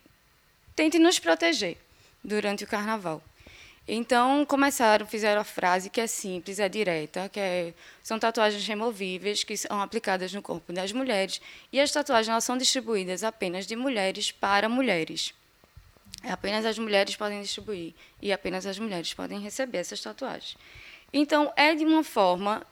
tente 0.75 0.99
nos 0.99 1.21
proteger 1.21 1.79
durante 2.22 2.64
o 2.64 2.66
carnaval. 2.66 3.22
Então, 3.86 4.46
começaram, 4.46 5.05
fizeram 5.06 5.41
a 5.41 5.44
frase 5.44 5.91
que 5.91 6.00
é 6.00 6.06
simples, 6.06 6.60
é 6.60 6.69
direta, 6.69 7.29
que 7.29 7.41
é, 7.41 7.74
são 8.02 8.17
tatuagens 8.17 8.64
removíveis 8.67 9.43
que 9.43 9.56
são 9.56 9.82
aplicadas 9.82 10.32
no 10.32 10.41
corpo 10.41 10.72
das 10.72 10.93
mulheres 10.93 11.41
e 11.72 11.81
as 11.81 11.91
tatuagens 11.91 12.44
são 12.44 12.56
distribuídas 12.56 13.24
apenas 13.24 13.67
de 13.67 13.74
mulheres 13.74 14.31
para 14.31 14.69
mulheres. 14.69 15.34
Apenas 16.22 16.64
as 16.64 16.79
mulheres 16.79 17.17
podem 17.17 17.43
distribuir 17.43 17.93
e 18.20 18.32
apenas 18.32 18.67
as 18.67 18.79
mulheres 18.79 19.12
podem 19.12 19.41
receber 19.41 19.79
essas 19.79 20.00
tatuagens. 20.00 20.56
Então, 21.12 21.52
é 21.56 21.74
de 21.74 21.84
uma 21.84 22.05
forma, 22.05 22.64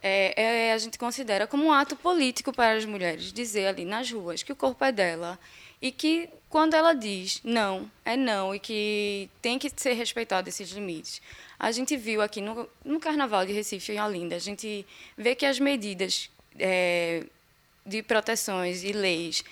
é, 0.00 0.68
é, 0.68 0.72
a 0.72 0.78
gente 0.78 0.96
considera 0.96 1.44
como 1.48 1.64
um 1.64 1.72
ato 1.72 1.96
político 1.96 2.52
para 2.52 2.78
as 2.78 2.84
mulheres 2.84 3.32
dizer 3.32 3.66
ali 3.66 3.84
nas 3.84 4.12
ruas 4.12 4.44
que 4.44 4.52
o 4.52 4.56
corpo 4.56 4.84
é 4.84 4.92
dela 4.92 5.36
e 5.82 5.90
que 5.90 6.30
quando 6.48 6.74
ela 6.74 6.94
diz 6.94 7.40
não, 7.42 7.90
é 8.04 8.16
não, 8.16 8.54
e 8.54 8.60
que 8.60 9.28
tem 9.42 9.58
que 9.58 9.70
ser 9.74 9.94
respeitado 9.94 10.48
esses 10.48 10.70
limites. 10.70 11.20
A 11.58 11.72
gente 11.72 11.96
viu 11.96 12.22
aqui 12.22 12.40
no, 12.40 12.68
no 12.84 13.00
Carnaval 13.00 13.44
de 13.44 13.52
Recife, 13.52 13.92
em 13.92 14.00
Olinda, 14.00 14.36
a 14.36 14.38
gente 14.38 14.86
vê 15.16 15.34
que 15.34 15.44
as 15.44 15.58
medidas 15.58 16.30
é, 16.58 17.24
de 17.84 18.02
proteções 18.02 18.84
e 18.84 18.92
leis 18.92 19.42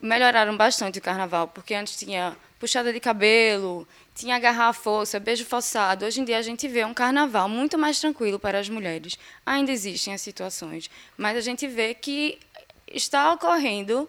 melhoraram 0.00 0.56
bastante 0.56 0.98
o 0.98 1.02
Carnaval, 1.02 1.48
porque 1.48 1.74
antes 1.74 1.96
tinha 1.96 2.36
puxada 2.58 2.92
de 2.92 3.00
cabelo, 3.00 3.88
tinha 4.14 4.36
agarrar 4.36 4.68
a 4.68 4.72
força, 4.72 5.18
beijo 5.18 5.44
forçado. 5.44 6.04
Hoje 6.04 6.20
em 6.20 6.24
dia 6.24 6.38
a 6.38 6.42
gente 6.42 6.68
vê 6.68 6.84
um 6.84 6.92
Carnaval 6.92 7.48
muito 7.48 7.78
mais 7.78 7.98
tranquilo 7.98 8.38
para 8.38 8.58
as 8.58 8.68
mulheres. 8.68 9.18
Ainda 9.46 9.72
existem 9.72 10.12
as 10.12 10.20
situações, 10.20 10.90
mas 11.16 11.36
a 11.36 11.40
gente 11.40 11.66
vê 11.66 11.94
que 11.94 12.38
está 12.92 13.32
ocorrendo 13.32 14.08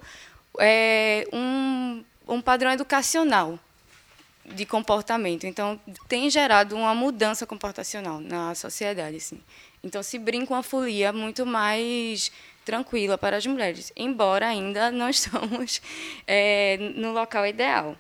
é, 0.60 1.28
um, 1.32 2.04
um 2.28 2.42
padrão 2.42 2.72
educacional 2.72 3.60
de 4.46 4.66
comportamento. 4.66 5.46
Então, 5.46 5.80
tem 6.08 6.30
gerado 6.30 6.76
uma 6.76 6.94
mudança 6.94 7.46
comportacional 7.46 8.20
na 8.20 8.54
sociedade. 8.56 9.18
Assim. 9.18 9.42
Então, 9.84 10.02
se 10.04 10.18
brinca 10.18 10.54
uma 10.54 10.64
folia 10.64 11.14
muito 11.14 11.46
mais 11.46 12.32
tranquila 12.66 13.18
para 13.18 13.38
as 13.38 13.46
mulheres, 13.46 13.92
embora 13.96 14.48
ainda 14.48 14.92
não 14.92 15.10
estamos 15.10 15.82
é, 16.28 16.78
no 16.96 17.12
local 17.12 17.46
ideal. 17.46 17.96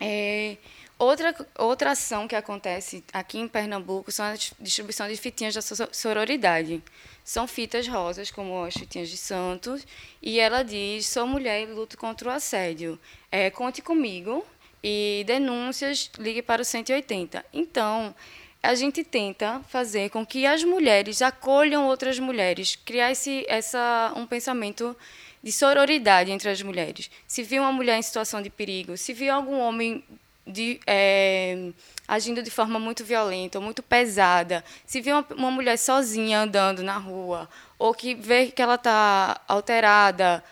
É, 0.00 0.56
Outra, 0.98 1.32
outra 1.56 1.92
ação 1.92 2.26
que 2.26 2.34
acontece 2.34 3.04
aqui 3.12 3.38
em 3.38 3.46
Pernambuco 3.46 4.10
são 4.10 4.26
a 4.26 4.34
distribuição 4.58 5.06
de 5.06 5.16
fitinhas 5.16 5.54
da 5.54 5.62
sororidade. 5.92 6.82
São 7.28 7.46
fitas 7.46 7.86
rosas, 7.86 8.30
como 8.30 8.64
as 8.64 8.72
fitinhas 8.72 9.10
de 9.10 9.18
Santos, 9.18 9.86
e 10.22 10.40
ela 10.40 10.62
diz: 10.62 11.06
sou 11.06 11.26
mulher 11.26 11.60
e 11.60 11.66
luto 11.66 11.98
contra 11.98 12.26
o 12.26 12.32
assédio. 12.32 12.98
É, 13.30 13.50
conte 13.50 13.82
comigo 13.82 14.42
e 14.82 15.24
denúncias, 15.26 16.10
ligue 16.18 16.40
para 16.40 16.62
o 16.62 16.64
180. 16.64 17.44
Então, 17.52 18.14
a 18.62 18.74
gente 18.74 19.04
tenta 19.04 19.60
fazer 19.68 20.08
com 20.08 20.24
que 20.24 20.46
as 20.46 20.64
mulheres 20.64 21.20
acolham 21.20 21.86
outras 21.86 22.18
mulheres, 22.18 22.76
criar 22.76 23.12
esse, 23.12 23.44
essa, 23.46 24.10
um 24.16 24.26
pensamento 24.26 24.96
de 25.42 25.52
sororidade 25.52 26.30
entre 26.30 26.48
as 26.48 26.62
mulheres. 26.62 27.10
Se 27.26 27.42
viu 27.42 27.60
uma 27.60 27.72
mulher 27.72 27.98
em 27.98 28.02
situação 28.02 28.40
de 28.40 28.48
perigo, 28.48 28.96
se 28.96 29.12
viu 29.12 29.34
algum 29.34 29.58
homem 29.58 30.02
de, 30.48 30.80
é, 30.86 31.70
agindo 32.06 32.42
de 32.42 32.50
forma 32.50 32.78
muito 32.78 33.04
violenta, 33.04 33.60
muito 33.60 33.82
pesada, 33.82 34.64
se 34.86 35.00
vê 35.00 35.12
uma, 35.12 35.26
uma, 35.36 35.50
mulher 35.50 35.76
sozinha 35.76 36.40
andando 36.40 36.82
na 36.82 36.96
rua, 36.96 37.48
ou 37.78 37.92
que 37.94 38.14
vê 38.14 38.46
que 38.46 38.62
ela 38.62 38.76
está 38.76 39.40
alterada 39.46 40.42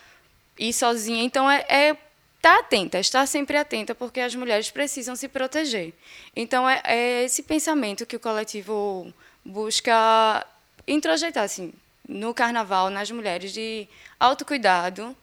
e 0.57 0.71
sozinha, 0.71 1.23
então 1.23 1.49
é, 1.49 1.65
é 1.67 1.97
tá 2.39 2.59
atenta, 2.59 2.99
estar 2.99 3.25
sempre 3.25 3.57
atenta, 3.57 3.95
porque 3.95 4.19
as 4.19 4.35
mulheres 4.35 4.69
precisam 4.69 5.15
se 5.15 5.27
proteger. 5.27 5.93
Então 6.35 6.69
é, 6.69 6.81
é 6.85 7.23
esse 7.23 7.41
pensamento 7.41 8.05
que 8.05 8.15
o 8.15 8.19
coletivo 8.19 9.11
busca 9.43 10.45
introjetar 10.87 11.43
assim, 11.43 11.73
no 12.07 12.33
carnaval, 12.33 12.89
nas 12.89 13.09
mulheres, 13.09 13.51
de 13.51 13.87
autocuidado 14.19 15.15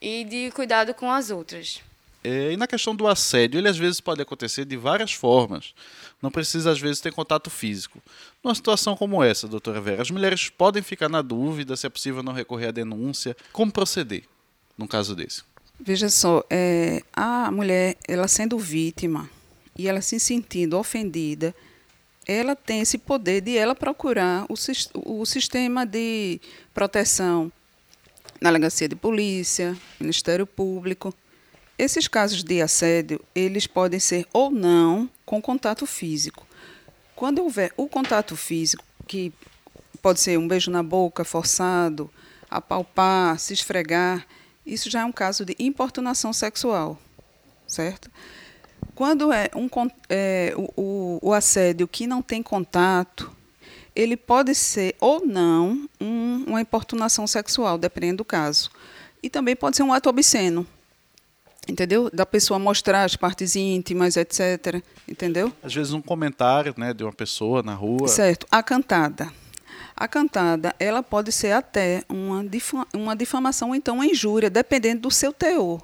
e 0.00 0.24
de 0.24 0.50
cuidado 0.50 0.92
com 0.92 1.10
as 1.10 1.30
outras. 1.30 1.80
É, 2.26 2.52
e 2.52 2.56
na 2.56 2.66
questão 2.66 2.92
do 2.92 3.06
assédio, 3.06 3.56
ele 3.56 3.68
às 3.68 3.78
vezes 3.78 4.00
pode 4.00 4.20
acontecer 4.20 4.64
de 4.64 4.76
várias 4.76 5.12
formas. 5.12 5.72
Não 6.20 6.28
precisa, 6.28 6.72
às 6.72 6.80
vezes, 6.80 7.00
ter 7.00 7.12
contato 7.12 7.48
físico. 7.48 8.02
Numa 8.42 8.52
situação 8.52 8.96
como 8.96 9.22
essa, 9.22 9.46
doutora 9.46 9.80
Vera, 9.80 10.02
as 10.02 10.10
mulheres 10.10 10.48
podem 10.48 10.82
ficar 10.82 11.08
na 11.08 11.22
dúvida 11.22 11.76
se 11.76 11.86
é 11.86 11.88
possível 11.88 12.24
não 12.24 12.32
recorrer 12.32 12.66
à 12.66 12.70
denúncia. 12.72 13.36
Como 13.52 13.70
proceder 13.70 14.24
num 14.76 14.88
caso 14.88 15.14
desse? 15.14 15.44
Veja 15.78 16.08
só, 16.08 16.42
é, 16.50 17.00
a 17.12 17.48
mulher, 17.52 17.96
ela 18.08 18.26
sendo 18.26 18.58
vítima 18.58 19.30
e 19.78 19.86
ela 19.86 20.00
se 20.00 20.18
sentindo 20.18 20.76
ofendida, 20.76 21.54
ela 22.26 22.56
tem 22.56 22.80
esse 22.80 22.98
poder 22.98 23.40
de 23.40 23.56
ela 23.56 23.74
procurar 23.74 24.46
o, 24.48 24.54
o 25.20 25.24
sistema 25.24 25.86
de 25.86 26.40
proteção 26.74 27.52
na 28.40 28.50
delegacia 28.50 28.88
de 28.88 28.96
polícia, 28.96 29.76
Ministério 30.00 30.44
Público, 30.44 31.14
esses 31.78 32.08
casos 32.08 32.42
de 32.42 32.62
assédio, 32.62 33.20
eles 33.34 33.66
podem 33.66 34.00
ser 34.00 34.26
ou 34.32 34.50
não 34.50 35.10
com 35.24 35.42
contato 35.42 35.86
físico. 35.86 36.46
Quando 37.14 37.42
houver 37.42 37.72
o 37.76 37.86
contato 37.86 38.36
físico, 38.36 38.84
que 39.06 39.32
pode 40.02 40.20
ser 40.20 40.38
um 40.38 40.48
beijo 40.48 40.70
na 40.70 40.82
boca 40.82 41.24
forçado, 41.24 42.10
apalpar, 42.50 43.38
se 43.38 43.52
esfregar, 43.52 44.26
isso 44.64 44.90
já 44.90 45.00
é 45.00 45.04
um 45.04 45.12
caso 45.12 45.44
de 45.44 45.54
importunação 45.58 46.32
sexual, 46.32 46.98
certo? 47.66 48.10
Quando 48.94 49.32
é, 49.32 49.50
um, 49.54 49.68
é 50.08 50.54
o, 50.76 51.18
o, 51.22 51.32
assédio 51.32 51.86
que 51.86 52.06
não 52.06 52.22
tem 52.22 52.42
contato, 52.42 53.30
ele 53.94 54.16
pode 54.16 54.54
ser 54.54 54.96
ou 54.98 55.24
não 55.24 55.88
um, 56.00 56.44
uma 56.48 56.60
importunação 56.60 57.26
sexual, 57.26 57.76
dependendo 57.78 58.18
do 58.18 58.24
caso. 58.24 58.70
E 59.22 59.28
também 59.28 59.54
pode 59.54 59.76
ser 59.76 59.82
um 59.82 59.92
ato 59.92 60.08
obsceno, 60.08 60.66
entendeu? 61.68 62.10
Da 62.12 62.24
pessoa 62.24 62.58
mostrar 62.58 63.04
as 63.04 63.16
partes 63.16 63.56
íntimas, 63.56 64.16
etc. 64.16 64.82
Entendeu? 65.08 65.52
Às 65.62 65.74
vezes 65.74 65.92
um 65.92 66.02
comentário, 66.02 66.74
né, 66.76 66.92
de 66.92 67.04
uma 67.04 67.12
pessoa 67.12 67.62
na 67.62 67.74
rua. 67.74 68.08
Certo. 68.08 68.46
A 68.50 68.62
cantada. 68.62 69.32
A 69.96 70.06
cantada, 70.06 70.74
ela 70.78 71.02
pode 71.02 71.32
ser 71.32 71.52
até 71.52 72.02
uma, 72.08 72.44
uma 72.92 73.16
difamação 73.16 73.70
ou 73.70 73.74
então 73.74 73.96
uma 73.96 74.06
injúria, 74.06 74.50
dependendo 74.50 75.02
do 75.02 75.10
seu 75.10 75.32
teor. 75.32 75.82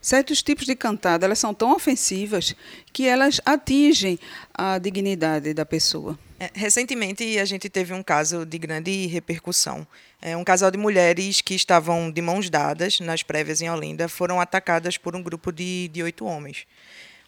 Certos 0.00 0.42
tipos 0.42 0.64
de 0.64 0.74
cantada, 0.74 1.26
elas 1.26 1.38
são 1.38 1.52
tão 1.52 1.74
ofensivas 1.74 2.56
que 2.90 3.06
elas 3.06 3.38
atingem 3.44 4.18
a 4.54 4.78
dignidade 4.78 5.52
da 5.52 5.66
pessoa. 5.66 6.18
É, 6.40 6.50
recentemente, 6.54 7.38
a 7.38 7.44
gente 7.44 7.68
teve 7.68 7.92
um 7.92 8.02
caso 8.02 8.46
de 8.46 8.56
grande 8.56 9.06
repercussão. 9.06 9.86
É, 10.22 10.34
um 10.34 10.42
casal 10.42 10.70
de 10.70 10.78
mulheres 10.78 11.42
que 11.42 11.54
estavam 11.54 12.10
de 12.10 12.22
mãos 12.22 12.48
dadas 12.48 12.98
nas 12.98 13.22
prévias 13.22 13.60
em 13.60 13.68
Olinda 13.68 14.08
foram 14.08 14.40
atacadas 14.40 14.96
por 14.96 15.14
um 15.14 15.22
grupo 15.22 15.52
de, 15.52 15.90
oito 16.02 16.24
homens. 16.24 16.66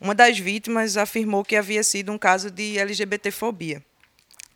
Uma 0.00 0.14
das 0.14 0.38
vítimas 0.38 0.96
afirmou 0.96 1.44
que 1.44 1.56
havia 1.56 1.84
sido 1.84 2.10
um 2.10 2.16
caso 2.16 2.50
de 2.50 2.78
LGBTfobia. 2.78 3.84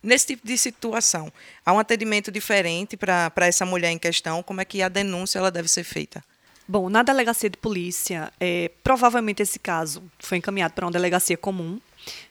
Nesse 0.02 0.28
tipo 0.28 0.46
de 0.46 0.56
situação, 0.56 1.30
há 1.64 1.74
um 1.74 1.78
atendimento 1.78 2.32
diferente 2.32 2.96
para 2.96 3.30
essa 3.40 3.66
mulher 3.66 3.90
em 3.90 3.98
questão? 3.98 4.42
Como 4.42 4.62
é 4.62 4.64
que 4.64 4.80
a 4.80 4.88
denúncia 4.88 5.38
ela 5.38 5.50
deve 5.50 5.68
ser 5.68 5.84
feita? 5.84 6.24
Bom, 6.66 6.88
na 6.88 7.02
delegacia 7.02 7.50
de 7.50 7.58
polícia, 7.58 8.32
é, 8.40 8.70
provavelmente 8.82 9.42
esse 9.42 9.58
caso 9.58 10.02
foi 10.18 10.38
encaminhado 10.38 10.72
para 10.72 10.86
uma 10.86 10.92
delegacia 10.92 11.36
comum, 11.36 11.78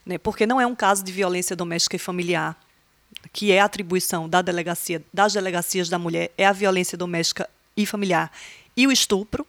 né, 0.05 0.17
porque 0.17 0.45
não 0.45 0.59
é 0.59 0.65
um 0.65 0.75
caso 0.75 1.03
de 1.03 1.11
violência 1.11 1.55
doméstica 1.55 1.95
e 1.95 1.99
familiar, 1.99 2.57
que 3.31 3.51
é 3.51 3.59
atribuição 3.59 4.29
da 4.29 4.41
delegacia, 4.41 5.03
das 5.13 5.33
delegacias 5.33 5.89
da 5.89 5.97
mulher, 5.97 6.31
é 6.37 6.45
a 6.45 6.51
violência 6.51 6.97
doméstica 6.97 7.49
e 7.75 7.85
familiar 7.85 8.31
e 8.75 8.87
o 8.87 8.91
estupro, 8.91 9.45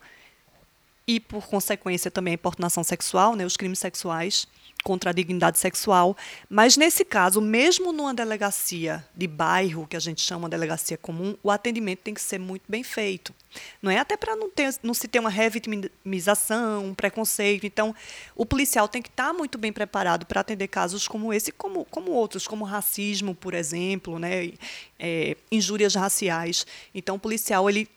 e 1.07 1.21
por 1.21 1.47
consequência 1.47 2.11
também 2.11 2.33
a 2.33 2.35
importunação 2.35 2.83
sexual, 2.83 3.37
né, 3.37 3.45
os 3.45 3.57
crimes 3.57 3.79
sexuais 3.79 4.49
contra 4.87 5.11
a 5.11 5.13
dignidade 5.13 5.59
sexual. 5.59 6.17
Mas 6.49 6.77
nesse 6.77 7.05
caso, 7.05 7.41
mesmo 7.41 7.93
numa 7.93 8.15
delegacia 8.15 9.05
de 9.17 9.27
bairro, 9.27 9.85
que 9.85 9.97
a 9.97 10.01
gente 10.01 10.21
chama 10.21 10.49
delegacia 10.49 10.97
comum, 10.97 11.37
o 11.43 11.51
atendimento 11.51 12.03
tem 12.05 12.15
que 12.15 12.21
ser 12.21 12.39
muito 12.39 12.63
bem 12.69 12.85
feito. 12.85 13.35
Não 13.83 13.91
é 13.91 13.99
até 13.99 14.17
para 14.17 14.37
não, 14.37 14.49
ter, 14.49 14.73
não 14.85 14.95
se 14.95 15.09
ter 15.09 15.19
uma 15.19 15.29
revitimização, 15.29 16.85
um 16.85 16.95
preconceito. 16.95 17.67
Então, 17.67 17.93
o 18.37 18.47
policial 18.47 18.87
tem 18.87 19.03
que 19.03 19.09
estar 19.09 19.33
muito 19.33 19.59
bem 19.59 19.73
preparado 19.73 20.25
para 20.25 20.41
atender 20.41 20.69
casos 20.69 21.09
como 21.09 21.33
esse, 21.33 21.51
como, 21.51 21.85
como 21.87 22.13
outros, 22.13 22.47
como 22.47 22.65
racismo, 22.65 23.35
por 23.35 23.55
exemplo, 23.55 24.21
né? 24.21 24.53
É, 25.01 25.37
injúrias 25.51 25.97
raciais. 25.97 26.65
Então, 26.95 27.17
o 27.17 27.19
policial 27.19 27.69
ele 27.69 27.89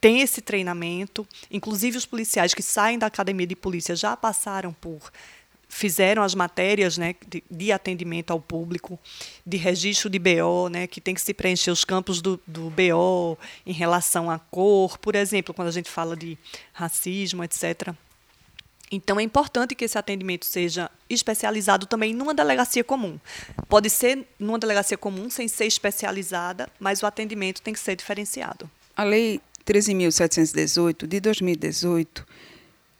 tem 0.00 0.22
esse 0.22 0.40
treinamento. 0.40 1.26
Inclusive, 1.50 1.98
os 1.98 2.06
policiais 2.06 2.54
que 2.54 2.62
saem 2.62 2.98
da 2.98 3.06
academia 3.06 3.46
de 3.46 3.56
polícia 3.56 3.94
já 3.94 4.16
passaram 4.16 4.72
por 4.72 5.12
fizeram 5.68 6.22
as 6.22 6.34
matérias 6.34 6.96
né, 6.96 7.14
de, 7.28 7.44
de, 7.50 7.70
atendimento 7.70 8.30
ao 8.30 8.40
público, 8.40 8.98
de 9.46 9.56
registro 9.56 10.08
de 10.08 10.18
BO, 10.18 10.68
né, 10.70 10.86
que 10.86 11.00
tem 11.00 11.14
que 11.14 11.20
se 11.20 11.34
preencher 11.34 11.70
os 11.70 11.84
campos 11.84 12.22
do, 12.22 12.40
do 12.46 12.70
BO 12.70 13.38
em 13.66 13.72
relação 13.72 14.30
à 14.30 14.38
cor, 14.38 14.98
por 14.98 15.14
exemplo, 15.14 15.52
quando 15.52 15.68
a 15.68 15.72
gente 15.72 15.90
fala 15.90 16.16
de 16.16 16.38
racismo, 16.72 17.44
etc. 17.44 17.92
Então 18.90 19.20
é 19.20 19.22
importante 19.22 19.74
que 19.74 19.84
esse 19.84 19.98
atendimento 19.98 20.46
seja 20.46 20.90
especializado 21.10 21.86
também 21.86 22.14
numa 22.14 22.32
delegacia 22.32 22.82
comum. 22.82 23.18
Pode 23.68 23.90
ser 23.90 24.26
numa 24.38 24.58
delegacia 24.58 24.96
comum 24.96 25.28
sem 25.28 25.46
ser 25.46 25.66
especializada, 25.66 26.68
mas 26.80 27.02
o 27.02 27.06
atendimento 27.06 27.60
tem 27.60 27.74
que 27.74 27.80
ser 27.80 27.96
diferenciado. 27.96 28.70
A 28.96 29.04
Lei 29.04 29.40
13.718 29.66 31.06
de 31.06 31.20
2018, 31.20 32.26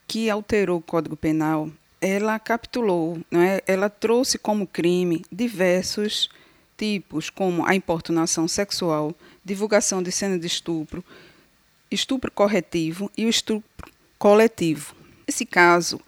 que 0.07 0.29
alterou 0.29 0.79
o 0.79 0.83
Código 0.83 1.17
Penal 1.17 1.71
ela 2.01 2.39
capitulou, 2.39 3.19
é? 3.33 3.63
ela 3.67 3.91
trouxe 3.91 4.39
como 4.39 4.67
crime 4.67 5.25
diversos 5.31 6.29
tipos, 6.77 7.29
como 7.29 7.67
a 7.67 7.75
importunação 7.75 8.47
sexual, 8.47 9.15
divulgação 9.45 10.03
de 10.03 10.13
cena 10.13 10.39
de 10.39 10.47
estupro, 10.47 11.05
estupro 11.91 12.31
corretivo 12.31 13.11
e 13.17 13.27
o 13.27 13.29
estupro 13.29 13.91
coletivo. 14.19 14.95
Esse 15.27 15.45
caso 15.45 16.01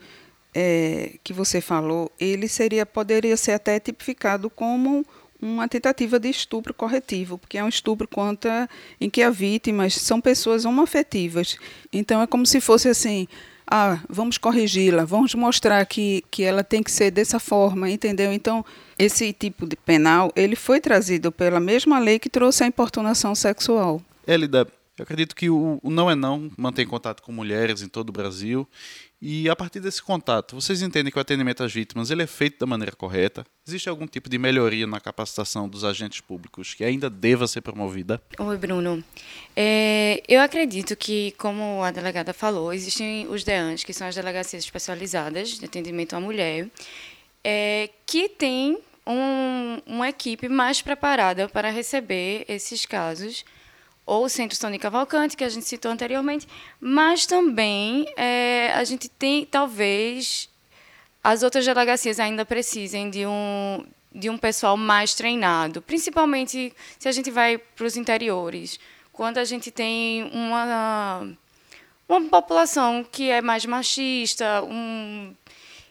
é, 0.55 1.15
que 1.25 1.33
você 1.33 1.61
falou, 1.61 2.11
ele 2.19 2.49
seria 2.49 2.87
poderia 2.87 3.37
ser 3.37 3.53
até 3.53 3.79
tipificado 3.81 4.49
como 4.49 5.05
uma 5.43 5.67
tentativa 5.67 6.19
de 6.19 6.29
estupro 6.29 6.75
corretivo, 6.75 7.39
porque 7.39 7.57
é 7.57 7.65
um 7.65 7.69
estupro 7.69 8.07
contra 8.07 8.69
em 9.01 9.09
que 9.09 9.23
as 9.23 9.35
vítimas 9.35 9.95
são 9.95 10.21
pessoas 10.21 10.65
homoafetivas. 10.65 11.57
Então 11.93 12.21
é 12.21 12.27
como 12.27 12.45
se 12.45 12.61
fosse 12.61 12.89
assim, 12.89 13.27
ah, 13.71 14.01
vamos 14.09 14.37
corrigi-la, 14.37 15.05
vamos 15.05 15.35
mostrar 15.35 15.87
que, 15.87 16.25
que 16.31 16.43
ela 16.43 16.65
tem 16.65 16.83
que 16.83 16.91
ser 16.91 17.11
dessa 17.11 17.39
forma, 17.39 17.89
entendeu? 17.89 18.33
Então, 18.33 18.65
esse 18.99 19.33
tipo 19.33 19.67
de 19.67 19.77
penal, 19.77 20.33
ele 20.35 20.57
foi 20.57 20.81
trazido 20.81 21.31
pela 21.31 21.61
mesma 21.61 21.99
lei 21.99 22.19
que 22.19 22.29
trouxe 22.29 22.65
a 22.65 22.67
importunação 22.67 23.35
sexual. 23.35 24.03
Elida, 24.27 24.67
eu 24.99 25.03
acredito 25.05 25.37
que 25.37 25.49
o, 25.49 25.79
o 25.83 25.91
Não 25.91 26.11
é 26.11 26.15
Não 26.15 26.51
mantém 26.59 26.87
contato 26.87 27.23
com 27.23 27.33
mulheres 27.33 27.81
em 27.81 27.89
todo 27.89 28.11
o 28.11 28.13
Brasil 28.13 28.67
E 29.23 29.51
a 29.51 29.55
partir 29.55 29.81
desse 29.81 30.03
contato, 30.03 30.55
vocês 30.55 30.81
entendem 30.81 31.13
que 31.13 31.19
o 31.19 31.21
atendimento 31.21 31.63
às 31.63 31.71
vítimas 31.71 32.11
ele 32.11 32.23
é 32.23 32.27
feito 32.27 32.59
da 32.59 32.65
maneira 32.65 32.97
correta? 32.97 33.45
Existe 33.69 33.87
algum 33.87 34.07
tipo 34.07 34.31
de 34.31 34.39
melhoria 34.39 34.87
na 34.87 34.99
capacitação 34.99 35.69
dos 35.69 35.85
agentes 35.85 36.23
públicos 36.23 36.73
que 36.73 36.83
ainda 36.83 37.11
deva 37.11 37.47
ser 37.47 37.61
promovida? 37.61 38.23
Oi, 38.39 38.57
Bruno. 38.57 39.05
É, 39.55 40.23
eu 40.27 40.41
acredito 40.41 40.97
que, 40.97 41.33
como 41.33 41.85
a 41.85 41.91
delegada 41.91 42.33
falou, 42.33 42.73
existem 42.73 43.27
os 43.29 43.45
DEANs, 43.45 43.85
que 43.85 43.93
são 43.93 44.09
as 44.09 44.15
delegacias 44.15 44.65
especializadas 44.65 45.51
de 45.51 45.67
atendimento 45.67 46.17
à 46.17 46.21
mulher, 46.21 46.71
é, 47.45 47.91
que 48.07 48.27
têm 48.27 48.79
um, 49.07 49.83
uma 49.87 50.09
equipe 50.09 50.49
mais 50.49 50.81
preparada 50.81 51.47
para 51.47 51.69
receber 51.69 52.47
esses 52.49 52.87
casos 52.87 53.45
ou 54.11 54.25
o 54.25 54.29
Centro 54.29 54.59
Tony 54.59 54.77
Cavalcante, 54.77 55.37
que 55.37 55.45
a 55.45 55.49
gente 55.49 55.65
citou 55.67 55.89
anteriormente, 55.89 56.45
mas 56.81 57.27
também 57.27 58.13
é, 58.17 58.73
a 58.75 58.83
gente 58.83 59.09
tem, 59.09 59.47
talvez, 59.47 60.49
as 61.23 61.45
outras 61.45 61.65
delegacias 61.65 62.19
ainda 62.19 62.45
precisem 62.45 63.09
de 63.09 63.25
um, 63.25 63.87
de 64.13 64.29
um 64.29 64.37
pessoal 64.37 64.77
mais 64.77 65.15
treinado, 65.15 65.81
principalmente 65.81 66.73
se 66.99 67.09
a 67.09 67.13
gente 67.13 67.31
vai 67.31 67.57
para 67.57 67.87
os 67.87 67.97
interiores, 67.97 68.81
quando 69.13 69.39
a 69.39 69.45
gente 69.45 69.71
tem 69.71 70.29
uma, 70.33 71.29
uma 72.09 72.21
população 72.29 73.07
que 73.09 73.31
é 73.31 73.41
mais 73.41 73.65
machista, 73.65 74.61
um, 74.65 75.33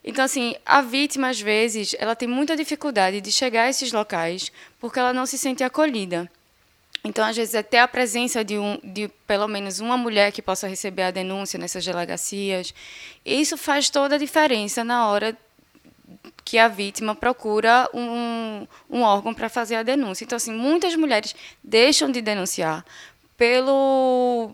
então, 0.04 0.26
assim, 0.26 0.56
a 0.66 0.82
vítima, 0.82 1.30
às 1.30 1.40
vezes, 1.40 1.96
ela 1.98 2.18
tem 2.18 2.28
muita 2.28 2.58
dificuldade 2.58 3.22
de 3.22 3.32
chegar 3.32 3.64
a 3.64 3.70
esses 3.70 3.94
locais 3.94 4.52
porque 4.78 5.00
ela 5.00 5.14
não 5.14 5.26
se 5.26 5.38
sente 5.38 5.64
acolhida. 5.64 6.30
Então, 7.04 7.26
às 7.26 7.36
vezes, 7.36 7.56
até 7.56 7.80
a 7.80 7.88
presença 7.88 8.44
de, 8.44 8.58
um, 8.58 8.78
de 8.84 9.08
pelo 9.26 9.48
menos 9.48 9.80
uma 9.80 9.98
mulher 9.98 10.32
que 10.32 10.42
possa 10.42 10.68
receber 10.68 11.04
a 11.04 11.12
denúncia 11.12 11.58
nessas 11.58 11.86
delegacias, 11.86 12.74
isso 13.26 13.58
faz 13.58 13.90
toda 13.90 14.16
a 14.16 14.18
diferença 14.18 14.84
na 14.84 15.08
hora 15.08 15.38
que 16.44 16.58
a 16.58 16.68
vítima 16.68 17.16
procura 17.16 17.90
um, 17.94 18.68
um 18.90 19.02
órgão 19.02 19.34
para 19.34 19.48
fazer 19.50 19.76
a 19.76 19.84
denúncia. 19.84 20.26
Então, 20.26 20.36
assim, 20.36 20.52
muitas 20.52 20.96
mulheres 20.96 21.36
deixam 21.64 22.12
de 22.12 22.22
denunciar 22.22 22.84
pelo 23.38 24.52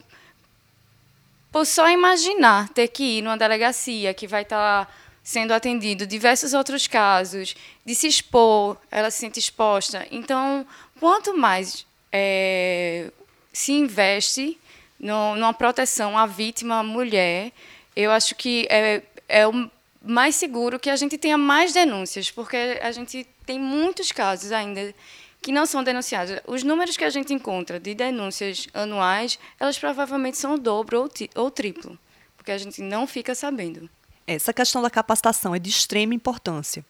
por 1.51 1.65
só 1.65 1.89
imaginar 1.89 2.67
ter 2.69 2.89
que 2.89 3.19
ir 3.19 3.21
numa 3.21 3.37
delegacia 3.37 4.13
que 4.13 4.27
vai 4.27 4.41
estar 4.41 4.85
tá 4.85 4.93
sendo 5.23 5.53
atendido 5.53 6.05
diversos 6.05 6.53
outros 6.53 6.85
casos, 6.85 7.55
de 7.85 7.95
se 7.95 8.07
expor, 8.07 8.77
ela 8.91 9.09
se 9.09 9.19
sente 9.19 9.39
exposta. 9.39 10.05
Então, 10.11 10.67
quanto 10.99 11.35
mais 11.35 11.87
é, 12.17 13.11
se 13.51 13.73
investe 13.73 14.57
no, 14.97 15.35
numa 15.35 15.53
proteção 15.53 16.17
à 16.17 16.25
vítima 16.25 16.81
mulher, 16.81 17.51
eu 17.93 18.09
acho 18.09 18.35
que 18.35 18.65
é, 18.69 19.03
é 19.27 19.45
o 19.45 19.69
mais 20.01 20.35
seguro 20.35 20.79
que 20.79 20.89
a 20.89 20.95
gente 20.95 21.17
tenha 21.17 21.37
mais 21.37 21.73
denúncias, 21.73 22.31
porque 22.31 22.55
a 22.81 22.91
gente 22.93 23.27
tem 23.45 23.59
muitos 23.59 24.13
casos 24.13 24.53
ainda 24.53 24.95
que 25.41 25.51
não 25.51 25.65
são 25.65 25.83
denunciados. 25.83 26.37
Os 26.47 26.63
números 26.63 26.95
que 26.95 27.03
a 27.03 27.09
gente 27.09 27.33
encontra 27.33 27.81
de 27.81 27.93
denúncias 27.93 28.67
anuais, 28.73 29.37
elas 29.59 29.77
provavelmente 29.77 30.37
são 30.37 30.53
o 30.53 30.57
dobro 30.57 31.01
ou, 31.01 31.11
ou 31.35 31.51
triplo, 31.51 31.99
porque 32.37 32.51
a 32.51 32.57
gente 32.57 32.81
não 32.81 33.05
fica 33.05 33.35
sabendo. 33.35 33.89
Essa 34.25 34.53
questão 34.53 34.81
da 34.81 34.89
capacitação 34.89 35.53
é 35.53 35.59
de 35.59 35.69
extrema 35.69 36.13
importância, 36.13 36.83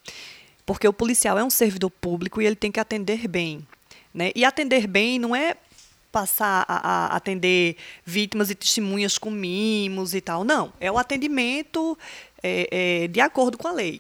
porque 0.66 0.88
o 0.88 0.94
policial 0.94 1.38
é 1.40 1.44
um 1.44 1.50
servidor 1.50 1.90
público 1.90 2.42
e 2.42 2.46
ele 2.46 2.56
tem 2.56 2.72
que 2.72 2.80
atender 2.80 3.28
bem. 3.28 3.68
Né? 4.16 4.32
E 4.34 4.46
atender 4.46 4.88
bem 4.88 5.20
não 5.20 5.36
é 5.36 5.58
passar 6.10 6.64
a, 6.70 6.78
a, 6.78 7.16
atender 7.18 7.76
vítimas 8.06 8.50
e 8.50 8.56
testemunhas 8.56 9.18
com 9.18 9.30
mimos 9.30 10.14
e 10.14 10.22
tal. 10.22 10.46
Não, 10.46 10.72
é 10.80 10.90
o 10.90 10.98
atendimento 10.98 11.98
é, 12.42 13.04
é, 13.04 13.08
de 13.10 13.20
acordo 13.20 13.58
com 13.58 13.68
a 13.68 13.74
lei. 13.74 14.00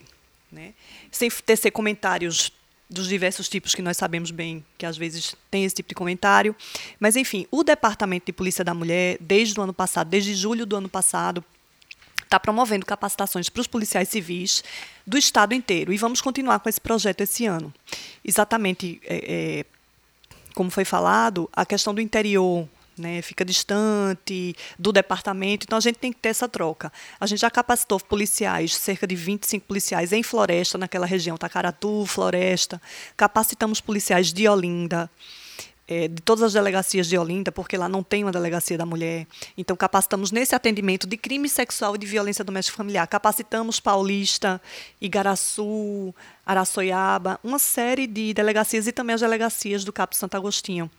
Né? 0.49 0.73
Sem 1.11 1.29
tecer 1.29 1.71
comentários 1.71 2.49
dos 2.89 3.09
diversos 3.09 3.49
tipos 3.49 3.75
que 3.75 3.81
nós 3.81 3.97
sabemos 3.97 4.31
bem 4.31 4.63
que 4.77 4.85
às 4.85 4.95
vezes 4.95 5.35
tem 5.51 5.65
esse 5.65 5.75
tipo 5.75 5.89
de 5.89 5.95
comentário. 5.95 6.55
Mas, 6.97 7.17
enfim, 7.17 7.45
o 7.51 7.61
Departamento 7.61 8.27
de 8.27 8.31
Polícia 8.31 8.63
da 8.63 8.73
Mulher, 8.73 9.17
desde 9.19 9.59
o 9.59 9.63
ano 9.63 9.73
passado, 9.73 10.07
desde 10.07 10.33
julho 10.33 10.65
do 10.65 10.77
ano 10.77 10.87
passado, 10.87 11.43
está 12.23 12.39
promovendo 12.39 12.85
capacitações 12.85 13.49
para 13.49 13.59
os 13.59 13.67
policiais 13.67 14.07
civis 14.07 14.63
do 15.05 15.17
estado 15.17 15.53
inteiro. 15.53 15.91
E 15.91 15.97
vamos 15.97 16.21
continuar 16.21 16.59
com 16.59 16.69
esse 16.69 16.79
projeto 16.79 17.19
esse 17.19 17.45
ano. 17.45 17.73
Exatamente 18.23 19.01
é, 19.03 19.59
é, 19.59 19.65
como 20.55 20.71
foi 20.71 20.85
falado, 20.85 21.49
a 21.53 21.65
questão 21.65 21.93
do 21.93 22.01
interior 22.01 22.67
né, 22.97 23.21
fica 23.21 23.43
distante 23.43 24.55
do 24.79 24.91
departamento, 24.91 25.65
então 25.65 25.77
a 25.77 25.81
gente 25.81 25.97
tem 25.97 26.13
que 26.13 26.19
ter 26.19 26.29
essa 26.29 26.47
troca. 26.47 26.91
A 27.19 27.25
gente 27.25 27.39
já 27.41 27.51
capacitou 27.51 27.99
policiais, 27.99 28.75
cerca 28.75 29.05
de 29.05 29.15
25 29.15 29.65
policiais 29.65 30.13
em 30.13 30.23
Floresta, 30.23 30.77
naquela 30.77 31.05
região, 31.05 31.37
Tacaratu, 31.37 32.05
Floresta. 32.05 32.81
Capacitamos 33.17 33.81
policiais 33.81 34.31
de 34.31 34.47
Olinda, 34.47 35.09
é, 35.87 36.07
de 36.07 36.21
todas 36.21 36.43
as 36.43 36.53
delegacias 36.53 37.07
de 37.07 37.17
Olinda, 37.17 37.51
porque 37.51 37.77
lá 37.77 37.87
não 37.87 38.01
tem 38.01 38.23
uma 38.23 38.31
delegacia 38.31 38.77
da 38.77 38.85
mulher. 38.85 39.27
Então, 39.57 39.75
capacitamos 39.75 40.31
nesse 40.31 40.55
atendimento 40.55 41.05
de 41.05 41.15
crime 41.15 41.47
sexual 41.47 41.95
e 41.95 41.97
de 41.97 42.05
violência 42.05 42.43
doméstica 42.43 42.75
familiar. 42.75 43.07
Capacitamos 43.07 43.79
Paulista, 43.79 44.61
Igaraçu, 44.99 46.13
Araçoiaba, 46.45 47.39
uma 47.43 47.59
série 47.59 48.07
de 48.07 48.33
delegacias 48.33 48.87
e 48.87 48.91
também 48.91 49.13
as 49.13 49.21
delegacias 49.21 49.83
do 49.83 49.93
Capo 49.93 50.15
Santo 50.15 50.35
Agostinho, 50.35 50.89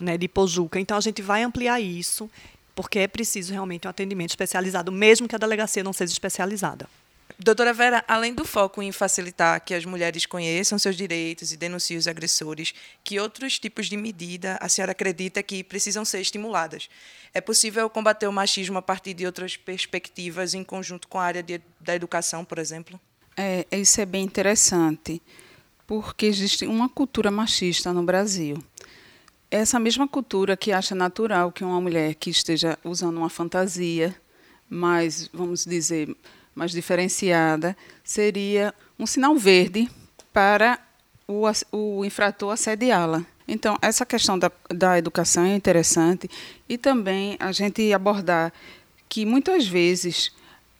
né, 0.00 0.18
de 0.18 0.26
Pojuca. 0.26 0.80
Então, 0.80 0.96
a 0.96 1.00
gente 1.00 1.22
vai 1.22 1.44
ampliar 1.44 1.80
isso, 1.80 2.28
porque 2.74 2.98
é 2.98 3.06
preciso 3.06 3.52
realmente 3.52 3.86
um 3.86 3.90
atendimento 3.90 4.30
especializado, 4.30 4.90
mesmo 4.90 5.28
que 5.28 5.36
a 5.36 5.38
delegacia 5.38 5.84
não 5.84 5.92
seja 5.92 6.12
especializada. 6.12 6.88
Doutora 7.36 7.72
Vera, 7.72 8.04
além 8.08 8.32
do 8.32 8.44
foco 8.44 8.82
em 8.82 8.90
facilitar 8.90 9.60
que 9.60 9.74
as 9.74 9.84
mulheres 9.84 10.24
conheçam 10.24 10.78
seus 10.78 10.96
direitos 10.96 11.52
e 11.52 11.56
denunciem 11.56 11.98
os 11.98 12.08
agressores, 12.08 12.74
que 13.04 13.20
outros 13.20 13.58
tipos 13.58 13.86
de 13.86 13.96
medida 13.96 14.56
a 14.60 14.68
senhora 14.68 14.92
acredita 14.92 15.42
que 15.42 15.62
precisam 15.62 16.04
ser 16.04 16.20
estimuladas? 16.20 16.88
É 17.32 17.40
possível 17.40 17.88
combater 17.90 18.26
o 18.26 18.32
machismo 18.32 18.78
a 18.78 18.82
partir 18.82 19.14
de 19.14 19.26
outras 19.26 19.56
perspectivas 19.56 20.54
em 20.54 20.64
conjunto 20.64 21.06
com 21.06 21.18
a 21.18 21.24
área 21.24 21.42
de, 21.42 21.60
da 21.80 21.94
educação, 21.94 22.44
por 22.44 22.58
exemplo? 22.58 22.98
É, 23.36 23.64
isso 23.70 24.00
é 24.00 24.06
bem 24.06 24.24
interessante, 24.24 25.22
porque 25.86 26.26
existe 26.26 26.66
uma 26.66 26.88
cultura 26.88 27.30
machista 27.30 27.92
no 27.92 28.02
Brasil. 28.02 28.62
Essa 29.50 29.78
mesma 29.78 30.08
cultura 30.08 30.56
que 30.56 30.72
acha 30.72 30.94
natural 30.94 31.52
que 31.52 31.62
uma 31.62 31.80
mulher 31.80 32.14
que 32.16 32.30
esteja 32.30 32.78
usando 32.82 33.18
uma 33.18 33.30
fantasia, 33.30 34.14
mais, 34.68 35.28
vamos 35.32 35.64
dizer, 35.64 36.14
mais 36.58 36.72
diferenciada, 36.72 37.76
seria 38.02 38.74
um 38.98 39.06
sinal 39.06 39.36
verde 39.36 39.88
para 40.32 40.78
o, 41.26 41.44
o 41.72 42.04
infrator 42.04 42.52
assediá-la. 42.52 43.24
Então, 43.46 43.78
essa 43.80 44.04
questão 44.04 44.38
da, 44.38 44.50
da 44.68 44.98
educação 44.98 45.44
é 45.44 45.54
interessante 45.54 46.28
e 46.68 46.76
também 46.76 47.36
a 47.40 47.52
gente 47.52 47.92
abordar 47.92 48.52
que 49.08 49.24
muitas 49.24 49.66
vezes 49.66 50.32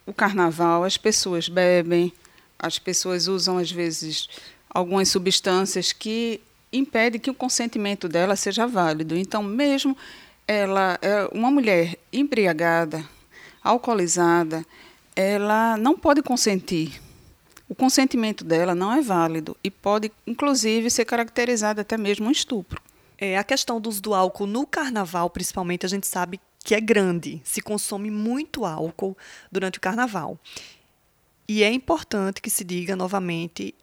o 0.05 0.13
carnaval 0.13 0.83
as 0.83 0.97
pessoas 0.97 1.49
bebem, 1.49 2.13
as 2.59 2.77
pessoas 2.77 3.27
usam 3.27 3.57
às 3.57 3.71
vezes 3.71 4.29
algumas 4.69 5.09
substâncias 5.09 5.91
que 5.91 6.41
impedem 6.71 7.19
que 7.19 7.31
o 7.31 7.33
consentimento 7.33 8.07
dela 8.07 8.35
seja 8.35 8.67
válido. 8.67 9.15
Então, 9.15 9.41
mesmo 9.41 9.97
ela, 10.47 10.99
é 11.01 11.27
uma 11.31 11.49
mulher 11.49 11.97
embriagada, 12.11 13.03
alcoolizada, 13.63 14.65
ela 15.15 15.77
não 15.77 15.97
pode 15.97 16.21
consentir. 16.21 17.01
O 17.67 17.75
consentimento 17.75 18.43
dela 18.43 18.73
não 18.73 18.91
é 18.91 19.01
válido 19.01 19.55
e 19.63 19.69
pode, 19.69 20.11
inclusive, 20.25 20.89
ser 20.89 21.05
caracterizado 21.05 21.81
até 21.81 21.97
mesmo 21.97 22.27
um 22.27 22.31
estupro. 22.31 22.81
É, 23.17 23.37
a 23.37 23.43
questão 23.43 23.79
do 23.79 23.89
uso 23.89 24.01
do 24.01 24.13
álcool 24.13 24.47
no 24.47 24.65
carnaval, 24.65 25.29
principalmente, 25.29 25.85
a 25.85 25.89
gente 25.89 26.07
sabe 26.07 26.39
que 26.63 26.73
é 26.73 26.79
grande. 26.79 27.41
Se 27.43 27.61
consome 27.61 28.09
muito 28.09 28.65
álcool 28.65 29.15
durante 29.51 29.77
o 29.77 29.81
carnaval. 29.81 30.39
E 31.47 31.63
é 31.63 31.71
importante 31.71 32.41
que 32.41 32.49
se 32.49 32.63
diga 32.63 32.95
novamente 32.95 33.75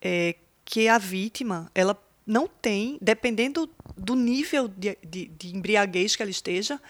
é, 0.00 0.36
que 0.64 0.88
a 0.88 0.98
vítima, 0.98 1.70
ela 1.74 1.96
não 2.26 2.46
tem, 2.46 2.98
dependendo 3.00 3.68
do 3.96 4.14
nível 4.14 4.68
de, 4.68 4.96
de, 5.04 5.26
de 5.26 5.56
embriaguez 5.56 6.14
que 6.14 6.22
ela 6.22 6.30
esteja, 6.30 6.80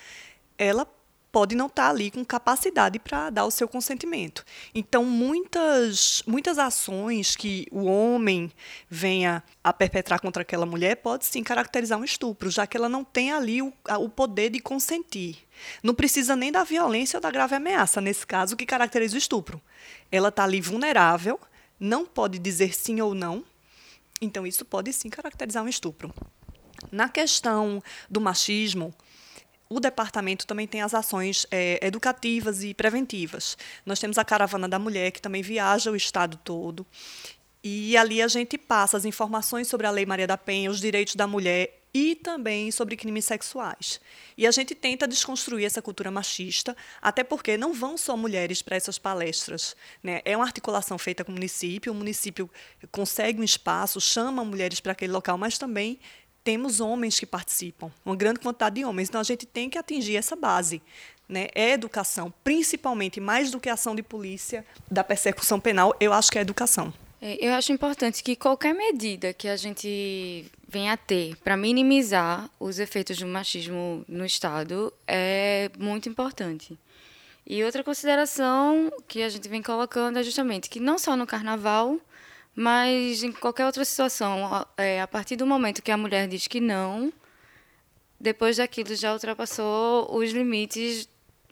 ela 0.59 0.87
pode 1.33 1.57
não 1.57 1.67
estar 1.67 1.85
tá 1.85 1.91
ali 1.91 2.11
com 2.11 2.23
capacidade 2.23 2.99
para 2.99 3.31
dar 3.31 3.47
o 3.47 3.51
seu 3.51 3.67
consentimento. 3.67 4.45
Então, 4.75 5.05
muitas, 5.07 6.23
muitas 6.27 6.59
ações 6.59 7.35
que 7.35 7.67
o 7.73 7.85
homem 7.85 8.53
venha 8.89 9.43
a 9.65 9.73
perpetrar 9.73 10.21
contra 10.21 10.43
aquela 10.43 10.67
mulher 10.67 10.97
pode 10.97 11.25
sim 11.25 11.43
caracterizar 11.43 11.99
um 11.99 12.05
estupro, 12.05 12.51
já 12.51 12.67
que 12.67 12.77
ela 12.77 12.89
não 12.89 13.03
tem 13.03 13.33
ali 13.33 13.63
o, 13.63 13.73
o 13.99 14.09
poder 14.11 14.51
de 14.51 14.61
consentir. 14.61 15.39
Não 15.83 15.95
precisa 15.95 16.37
nem 16.37 16.53
da 16.53 16.65
violência 16.65 17.17
ou 17.17 17.21
da 17.23 17.31
grave 17.31 17.55
ameaça, 17.55 18.01
nesse 18.01 18.27
caso, 18.27 18.55
que 18.55 18.67
caracteriza 18.67 19.15
o 19.15 19.19
estupro. 19.19 19.61
Ela 20.11 20.29
está 20.29 20.45
ali 20.45 20.61
vulnerável, 20.61 21.41
não 21.81 22.05
pode 22.05 22.39
dizer 22.39 22.75
sim 22.75 23.01
ou 23.01 23.15
não, 23.15 23.43
então 24.21 24.47
isso 24.47 24.67
pode 24.67 24.93
sim 24.93 25.09
caracterizar 25.09 25.65
um 25.65 25.69
estupro. 25.69 26.13
Na 26.91 27.09
questão 27.09 27.83
do 28.11 28.21
machismo, 28.21 28.95
o 29.73 29.81
departamento 29.81 30.47
também 30.47 30.67
tem 30.67 30.83
as 30.83 30.93
ações 30.93 31.47
é, 31.51 31.79
educativas 31.83 32.63
e 32.63 32.75
preventivas. 32.75 33.57
Nós 33.87 33.99
temos 33.99 34.19
a 34.19 34.25
Caravana 34.25 34.69
da 34.69 34.79
Mulher, 34.79 35.11
que 35.11 35.23
também 35.23 35.43
viaja 35.43 35.91
o 35.91 35.97
estado 35.97 36.39
todo. 36.45 36.87
E 37.65 37.97
ali 37.97 38.21
a 38.21 38.29
gente 38.29 38.59
passa 38.59 38.97
as 38.97 39.05
informações 39.05 39.69
sobre 39.69 39.87
a 39.87 39.91
Lei 39.91 40.05
Maria 40.05 40.27
da 40.27 40.37
Penha, 40.37 40.71
os 40.71 40.81
direitos 40.81 41.15
da 41.15 41.27
mulher 41.27 41.83
e 41.95 42.15
também 42.15 42.71
sobre 42.71 42.97
crimes 42.97 43.25
sexuais. 43.25 44.01
E 44.37 44.47
a 44.47 44.51
gente 44.51 44.75
tenta 44.75 45.07
desconstruir 45.07 45.67
essa 45.67 45.83
cultura 45.83 46.11
machista, 46.11 46.77
até 47.01 47.23
porque 47.23 47.57
não 47.57 47.73
vão 47.73 47.99
só 47.99 48.17
mulheres 48.17 48.63
para 48.63 48.77
essas 48.77 48.99
palestras. 48.99 49.77
Né? 50.03 50.23
É 50.25 50.37
uma 50.37 50.45
articulação 50.45 50.99
feita 50.99 51.25
com 51.25 51.31
o 51.31 51.35
município, 51.35 51.93
o 51.93 51.95
município 51.95 52.51
consegue 52.91 53.41
um 53.41 53.45
espaço, 53.45 54.01
chama 54.01 54.45
mulheres 54.45 54.81
para 54.81 54.93
aquele 54.93 55.13
local, 55.13 55.37
mas 55.37 55.59
também 55.59 55.99
temos 56.45 56.81
homens 56.81 57.19
que 57.19 57.27
participam, 57.27 57.91
uma 58.05 58.17
grande 58.17 58.41
quantidade 58.41 58.77
de 58.77 58.85
homens. 58.85 59.09
Então 59.09 59.21
a 59.21 59.25
gente 59.25 59.47
tem 59.47 59.71
que 59.71 59.79
atingir 59.79 60.17
essa 60.17 60.37
base. 60.37 60.83
Né? 61.29 61.49
É 61.55 61.73
educação, 61.73 62.33
principalmente, 62.45 63.21
mais 63.21 63.51
do 63.51 63.61
que 63.61 63.69
a 63.69 63.75
ação 63.75 63.95
de 63.95 64.03
polícia, 64.03 64.65
da 64.91 65.03
persecução 65.03 65.59
penal, 65.59 65.95
eu 65.99 66.13
acho 66.13 66.31
que 66.31 66.39
é 66.39 66.43
educação. 66.43 66.93
É, 67.21 67.39
eu 67.41 67.55
acho 67.55 67.73
importante 67.73 68.23
que 68.23 68.35
qualquer 68.35 68.75
medida 68.75 69.33
que 69.33 69.47
a 69.47 69.57
gente 69.57 70.45
venha 70.69 70.95
a 70.95 70.97
ter 70.97 71.37
para 71.37 71.57
minimizar 71.57 72.51
os 72.59 72.79
efeitos 72.79 73.19
do 73.19 73.27
machismo 73.27 74.05
no 74.09 74.27
Estado 74.27 74.93
é 75.07 75.71
muito 75.79 76.09
importante. 76.09 76.77
E 77.47 77.63
outra 77.63 77.85
consideração 77.85 78.91
que 79.07 79.23
a 79.23 79.29
gente 79.29 79.49
vem 79.49 79.63
colocando 79.63 80.19
é 80.19 80.23
justamente 80.23 80.69
que 80.69 80.81
não 80.81 80.99
só 80.99 81.17
no 81.17 81.27
carnaval, 81.27 81.99
mas 82.55 83.23
em 83.23 83.33
qualquer 83.33 83.67
outra 83.67 83.85
situação, 83.85 84.67
é, 84.77 85.01
a 85.01 85.07
partir 85.07 85.37
do 85.37 85.47
momento 85.47 85.83
que 85.83 85.91
a 85.91 85.97
mulher 85.97 86.29
diz 86.29 86.47
que 86.47 86.61
não, 86.61 87.13
depois 88.21 88.59
daquilo 88.59 88.95
já 88.95 89.13
ultrapassou 89.13 90.15
os 90.17 90.31
limites 90.31 91.09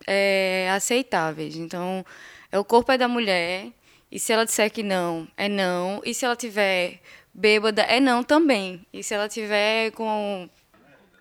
é, 0.06 0.70
aceitáveis. 0.72 1.56
Então, 1.56 2.04
é 2.52 2.58
o 2.58 2.64
corpo 2.64 2.92
é 2.92 2.98
da 2.98 3.08
mulher, 3.08 3.72
e 4.10 4.18
se 4.18 4.32
ela 4.32 4.44
disser 4.44 4.70
que 4.70 4.82
não, 4.82 5.28
é 5.36 5.48
não. 5.48 6.02
E 6.04 6.12
se 6.12 6.24
ela 6.24 6.34
tiver 6.34 7.00
bêbada, 7.32 7.82
é 7.82 8.00
não 8.00 8.22
também. 8.24 8.84
E 8.92 9.02
se 9.02 9.14
ela 9.14 9.28
tiver 9.28 9.92
com 9.92 10.48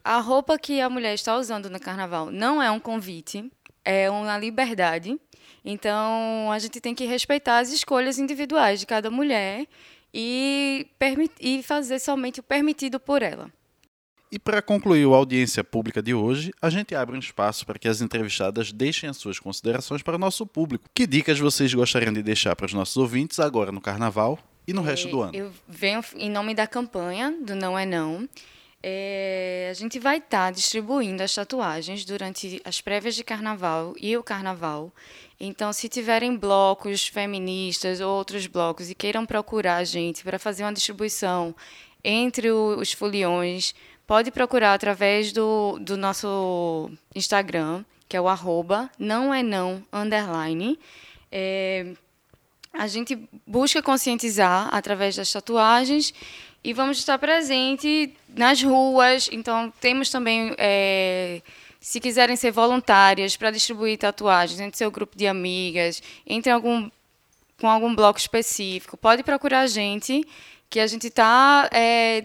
a 0.04 0.20
roupa 0.20 0.58
que 0.58 0.82
a 0.82 0.90
mulher 0.90 1.14
está 1.14 1.38
usando 1.38 1.70
no 1.70 1.80
carnaval 1.80 2.32
não 2.32 2.62
é 2.62 2.72
um 2.72 2.80
convite, 2.80 3.52
é 3.86 4.10
uma 4.10 4.38
liberdade. 4.38 5.20
Então, 5.64 6.52
a 6.52 6.60
gente 6.60 6.80
tem 6.80 6.96
que 6.96 7.06
respeitar 7.06 7.60
as 7.60 7.72
escolhas 7.72 8.18
individuais 8.18 8.80
de 8.80 8.86
cada 8.86 9.10
mulher 9.12 9.68
e, 10.14 10.88
e 11.40 11.64
fazer 11.64 12.00
somente 12.00 12.40
o 12.40 12.44
permitido 12.44 13.00
por 13.00 13.22
ela. 13.22 13.52
E 14.32 14.38
para 14.38 14.62
concluir 14.62 15.06
a 15.06 15.16
audiência 15.16 15.64
pública 15.64 16.04
de 16.04 16.14
hoje, 16.14 16.52
a 16.62 16.70
gente 16.70 16.94
abre 16.94 17.16
um 17.16 17.20
espaço 17.20 17.66
para 17.66 17.80
que 17.80 17.88
as 17.88 18.00
entrevistadas 18.00 18.72
deixem 18.72 19.10
as 19.10 19.18
suas 19.18 19.40
considerações 19.40 20.04
para 20.04 20.16
o 20.16 20.20
nosso 20.20 20.46
público. 20.46 20.86
Que 20.94 21.08
dicas 21.08 21.40
vocês 21.40 21.74
gostariam 21.74 22.14
de 22.14 22.22
deixar 22.22 22.56
para 22.56 22.68
os 22.68 22.74
nossos 22.74 22.96
ouvintes 22.96 23.40
agora 23.40 23.72
no 23.72 23.82
Carnaval 23.82 24.38
e 24.68 24.74
no 24.74 24.84
é, 24.84 24.86
resto 24.86 25.10
do 25.10 25.22
ano? 25.22 25.36
Eu 25.36 25.52
venho 25.68 26.02
em 26.16 26.30
nome 26.30 26.54
da 26.54 26.68
campanha 26.68 27.36
do 27.42 27.56
Não 27.56 27.78
é 27.78 27.88
Não. 27.88 28.30
É, 28.82 29.68
a 29.70 29.74
gente 29.74 30.00
vai 30.00 30.18
estar 30.18 30.46
tá 30.46 30.52
distribuindo 30.52 31.22
as 31.22 31.36
tatuagens 31.36 32.06
durante 32.06 32.62
as 32.64 32.80
prévias 32.80 33.14
de 33.14 33.24
carnaval 33.24 33.94
e 34.00 34.16
o 34.16 34.24
carnaval. 34.24 34.92
Então, 35.40 35.74
se 35.74 35.90
tiverem 35.90 36.36
blocos 36.38 37.08
feministas 37.08 38.00
ou 38.00 38.10
outros 38.10 38.48
blocos 38.48 38.90
e 38.90 38.96
queiram 38.96 39.26
procurar 39.26 39.78
a 39.78 39.84
gente 39.84 40.24
para 40.24 40.40
fazer 40.40 40.64
uma 40.64 40.74
distribuição 40.74 41.54
entre 42.04 42.50
os 42.52 42.94
foliões, 42.94 43.76
pode 44.08 44.32
procurar 44.32 44.74
através 44.74 45.34
do, 45.34 45.78
do 45.80 45.98
nosso 45.98 46.90
Instagram, 47.14 47.84
que 48.08 48.16
é 48.16 48.22
o 48.22 48.28
arroba 48.28 48.90
não 48.98 49.34
é 49.34 49.44
não 49.44 49.84
underline. 49.92 50.80
É, 51.32 51.94
a 52.74 52.88
gente 52.88 53.18
busca 53.46 53.82
conscientizar 53.82 54.70
através 54.72 55.16
das 55.16 55.32
tatuagens 55.32 56.14
e 56.64 56.74
vamos 56.74 56.98
estar 57.00 57.18
presente 57.18 58.14
nas 58.28 58.62
ruas. 58.62 59.30
Então, 59.32 59.72
temos 59.80 60.10
também, 60.10 60.54
é, 60.58 61.42
se 61.80 62.00
quiserem 62.00 62.36
ser 62.36 62.52
voluntárias 62.52 63.38
para 63.38 63.52
distribuir 63.52 63.98
tatuagens 63.98 64.60
entre 64.60 64.78
seu 64.78 64.92
grupo 64.92 65.18
de 65.18 65.28
amigas, 65.28 66.02
entre 66.26 66.52
algum 66.52 66.90
com 67.60 67.68
algum 67.68 67.94
bloco 67.94 68.18
específico, 68.18 68.96
pode 68.96 69.22
procurar 69.22 69.62
a 69.62 69.68
gente, 69.68 70.26
que 70.70 70.80
a 70.80 70.88
gente 70.88 71.08
está 71.08 71.70
é, 71.74 72.24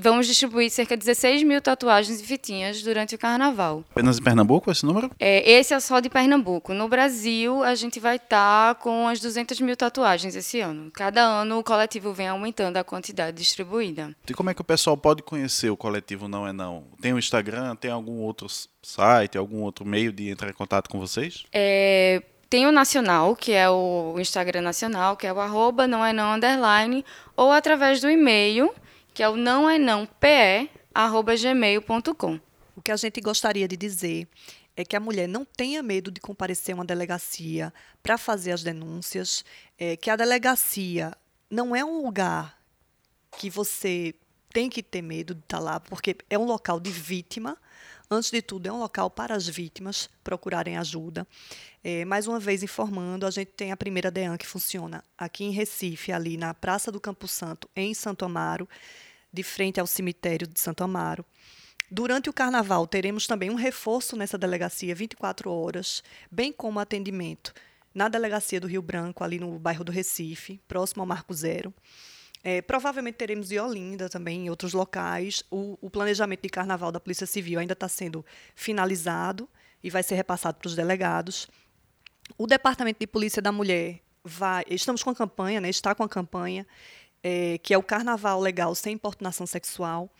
vamos 0.00 0.26
distribuir 0.26 0.70
cerca 0.70 0.96
de 0.96 1.04
16 1.04 1.42
mil 1.42 1.60
tatuagens 1.60 2.20
e 2.20 2.24
fitinhas 2.24 2.82
durante 2.82 3.14
o 3.14 3.18
carnaval. 3.18 3.84
Apenas 3.90 4.18
em 4.18 4.22
Pernambuco 4.22 4.70
esse 4.70 4.84
número? 4.84 5.10
É, 5.18 5.50
esse 5.50 5.74
é 5.74 5.80
só 5.80 6.00
de 6.00 6.08
Pernambuco. 6.08 6.72
No 6.74 6.88
Brasil, 6.88 7.62
a 7.62 7.74
gente 7.74 8.00
vai 8.00 8.16
estar 8.16 8.74
tá 8.74 8.80
com 8.80 9.08
as 9.08 9.20
200 9.20 9.60
mil 9.60 9.76
tatuagens 9.76 10.34
esse 10.34 10.60
ano. 10.60 10.90
Cada 10.92 11.22
ano 11.22 11.58
o 11.58 11.64
coletivo 11.64 12.12
vem 12.12 12.28
aumentando 12.28 12.76
a 12.76 12.84
quantidade 12.84 13.36
distribuída. 13.36 14.14
E 14.28 14.34
como 14.34 14.50
é 14.50 14.54
que 14.54 14.60
o 14.60 14.64
pessoal 14.64 14.96
pode 14.96 15.22
conhecer 15.22 15.70
o 15.70 15.76
coletivo 15.76 16.28
Não 16.28 16.46
é 16.46 16.52
Não? 16.52 16.84
Tem 17.00 17.12
o 17.12 17.18
Instagram, 17.18 17.76
tem 17.76 17.90
algum 17.90 18.20
outro 18.20 18.46
site, 18.82 19.38
algum 19.38 19.62
outro 19.62 19.84
meio 19.84 20.12
de 20.12 20.30
entrar 20.30 20.50
em 20.50 20.54
contato 20.54 20.88
com 20.88 20.98
vocês? 20.98 21.44
É, 21.52 22.22
tem 22.52 22.66
o 22.66 22.72
nacional, 22.72 23.34
que 23.34 23.52
é 23.52 23.70
o 23.70 24.14
Instagram 24.18 24.60
nacional, 24.60 25.16
que 25.16 25.26
é 25.26 25.32
o 25.32 25.40
arroba 25.40 25.86
não 25.86 26.04
é 26.04 26.12
não 26.12 26.34
underline, 26.34 27.02
ou 27.34 27.50
através 27.50 28.00
do 28.00 28.10
e-mail, 28.10 28.70
que 29.14 29.22
é 29.22 29.28
o 29.28 29.36
não 29.36 29.68
é 29.68 29.78
não 29.78 30.06
pe 30.06 30.70
gmail.com. 31.40 32.40
O 32.74 32.82
que 32.82 32.90
a 32.90 32.96
gente 32.96 33.20
gostaria 33.20 33.68
de 33.68 33.76
dizer 33.76 34.28
é 34.76 34.84
que 34.84 34.96
a 34.96 35.00
mulher 35.00 35.28
não 35.28 35.44
tenha 35.44 35.82
medo 35.82 36.10
de 36.10 36.20
comparecer 36.20 36.74
a 36.74 36.76
uma 36.76 36.84
delegacia 36.84 37.72
para 38.02 38.16
fazer 38.16 38.52
as 38.52 38.62
denúncias, 38.62 39.44
é, 39.78 39.96
que 39.96 40.10
a 40.10 40.16
delegacia 40.16 41.12
não 41.50 41.76
é 41.76 41.84
um 41.84 42.02
lugar 42.02 42.58
que 43.38 43.50
você 43.50 44.14
tem 44.52 44.68
que 44.68 44.82
ter 44.82 45.02
medo 45.02 45.34
de 45.34 45.40
estar 45.40 45.58
tá 45.58 45.62
lá, 45.62 45.80
porque 45.80 46.16
é 46.28 46.38
um 46.38 46.44
local 46.44 46.80
de 46.80 46.90
vítima. 46.90 47.56
Antes 48.12 48.30
de 48.30 48.42
tudo, 48.42 48.66
é 48.66 48.72
um 48.72 48.78
local 48.78 49.08
para 49.08 49.34
as 49.34 49.48
vítimas 49.48 50.06
procurarem 50.22 50.76
ajuda. 50.76 51.26
É, 51.82 52.04
mais 52.04 52.26
uma 52.26 52.38
vez 52.38 52.62
informando, 52.62 53.24
a 53.26 53.30
gente 53.30 53.52
tem 53.52 53.72
a 53.72 53.76
primeira 53.76 54.10
DEAN 54.10 54.36
que 54.36 54.46
funciona 54.46 55.02
aqui 55.16 55.44
em 55.44 55.50
Recife, 55.50 56.12
ali 56.12 56.36
na 56.36 56.52
Praça 56.52 56.92
do 56.92 57.00
Campo 57.00 57.26
Santo, 57.26 57.70
em 57.74 57.94
Santo 57.94 58.26
Amaro, 58.26 58.68
de 59.32 59.42
frente 59.42 59.80
ao 59.80 59.86
cemitério 59.86 60.46
de 60.46 60.60
Santo 60.60 60.84
Amaro. 60.84 61.24
Durante 61.90 62.28
o 62.28 62.34
carnaval, 62.34 62.86
teremos 62.86 63.26
também 63.26 63.48
um 63.48 63.54
reforço 63.54 64.14
nessa 64.14 64.36
delegacia 64.36 64.94
24 64.94 65.50
horas, 65.50 66.04
bem 66.30 66.52
como 66.52 66.80
atendimento 66.80 67.54
na 67.94 68.10
delegacia 68.10 68.60
do 68.60 68.66
Rio 68.66 68.82
Branco, 68.82 69.24
ali 69.24 69.40
no 69.40 69.58
bairro 69.58 69.84
do 69.84 69.90
Recife, 69.90 70.60
próximo 70.68 71.00
ao 71.00 71.06
Marco 71.06 71.32
Zero. 71.32 71.72
É, 72.44 72.60
provavelmente 72.60 73.14
teremos 73.14 73.52
em 73.52 73.58
Olinda 73.58 74.08
também, 74.08 74.46
em 74.46 74.50
outros 74.50 74.72
locais. 74.72 75.44
O, 75.50 75.78
o 75.80 75.88
planejamento 75.88 76.42
de 76.42 76.48
carnaval 76.48 76.90
da 76.90 76.98
Polícia 76.98 77.26
Civil 77.26 77.60
ainda 77.60 77.72
está 77.72 77.88
sendo 77.88 78.24
finalizado 78.54 79.48
e 79.82 79.90
vai 79.90 80.02
ser 80.02 80.16
repassado 80.16 80.58
para 80.58 80.66
os 80.66 80.74
delegados. 80.74 81.48
O 82.36 82.46
Departamento 82.46 82.98
de 82.98 83.06
Polícia 83.06 83.40
da 83.40 83.52
Mulher 83.52 84.00
vai. 84.24 84.64
Estamos 84.68 85.02
com 85.02 85.10
a 85.10 85.14
campanha, 85.14 85.60
né, 85.60 85.68
está 85.68 85.94
com 85.94 86.02
a 86.02 86.08
campanha, 86.08 86.66
é, 87.22 87.58
que 87.58 87.72
é 87.72 87.78
o 87.78 87.82
Carnaval 87.82 88.40
Legal 88.40 88.74
Sem 88.74 88.94
Importunação 88.94 89.46
Sexual. 89.46 90.10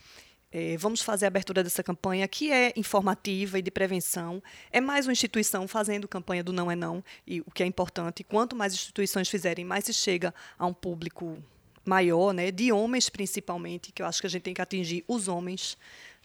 É, 0.54 0.76
vamos 0.76 1.00
fazer 1.00 1.24
a 1.24 1.28
abertura 1.28 1.64
dessa 1.64 1.82
campanha, 1.82 2.28
que 2.28 2.52
é 2.52 2.74
informativa 2.76 3.58
e 3.58 3.62
de 3.62 3.70
prevenção. 3.70 4.42
É 4.70 4.82
mais 4.82 5.06
uma 5.06 5.12
instituição 5.12 5.66
fazendo 5.66 6.06
campanha 6.06 6.44
do 6.44 6.52
não 6.52 6.70
é 6.70 6.76
não, 6.76 7.02
e 7.26 7.40
o 7.40 7.50
que 7.50 7.62
é 7.62 7.66
importante, 7.66 8.22
quanto 8.22 8.54
mais 8.54 8.74
instituições 8.74 9.30
fizerem, 9.30 9.64
mais 9.64 9.86
se 9.86 9.94
chega 9.94 10.34
a 10.58 10.66
um 10.66 10.74
público 10.74 11.42
maior, 11.84 12.32
né, 12.32 12.50
de 12.50 12.72
homens 12.72 13.08
principalmente, 13.08 13.92
que 13.92 14.02
eu 14.02 14.06
acho 14.06 14.20
que 14.20 14.26
a 14.26 14.30
gente 14.30 14.42
tem 14.42 14.54
que 14.54 14.62
atingir 14.62 15.04
os 15.08 15.28
homens 15.28 15.76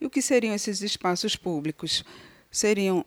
E 0.00 0.06
o 0.06 0.10
que 0.10 0.22
seriam 0.22 0.54
esses 0.54 0.80
espaços 0.80 1.34
públicos? 1.34 2.04
Seriam 2.50 3.04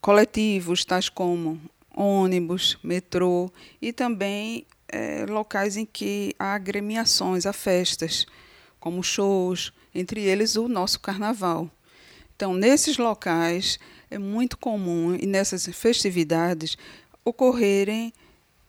coletivos, 0.00 0.84
tais 0.84 1.08
como 1.08 1.60
ônibus, 1.96 2.78
metrô 2.82 3.50
e 3.80 3.92
também 3.92 4.66
é, 4.86 5.24
locais 5.26 5.76
em 5.76 5.86
que 5.86 6.34
há 6.38 6.54
agremiações, 6.54 7.46
há 7.46 7.52
festas, 7.52 8.26
como 8.78 9.02
shows, 9.02 9.72
entre 9.94 10.20
eles 10.20 10.54
o 10.56 10.68
nosso 10.68 11.00
carnaval. 11.00 11.70
Então, 12.36 12.52
nesses 12.52 12.98
locais 12.98 13.78
é 14.10 14.18
muito 14.18 14.58
comum 14.58 15.16
e 15.18 15.26
nessas 15.26 15.66
festividades 15.66 16.76
ocorrerem 17.24 18.12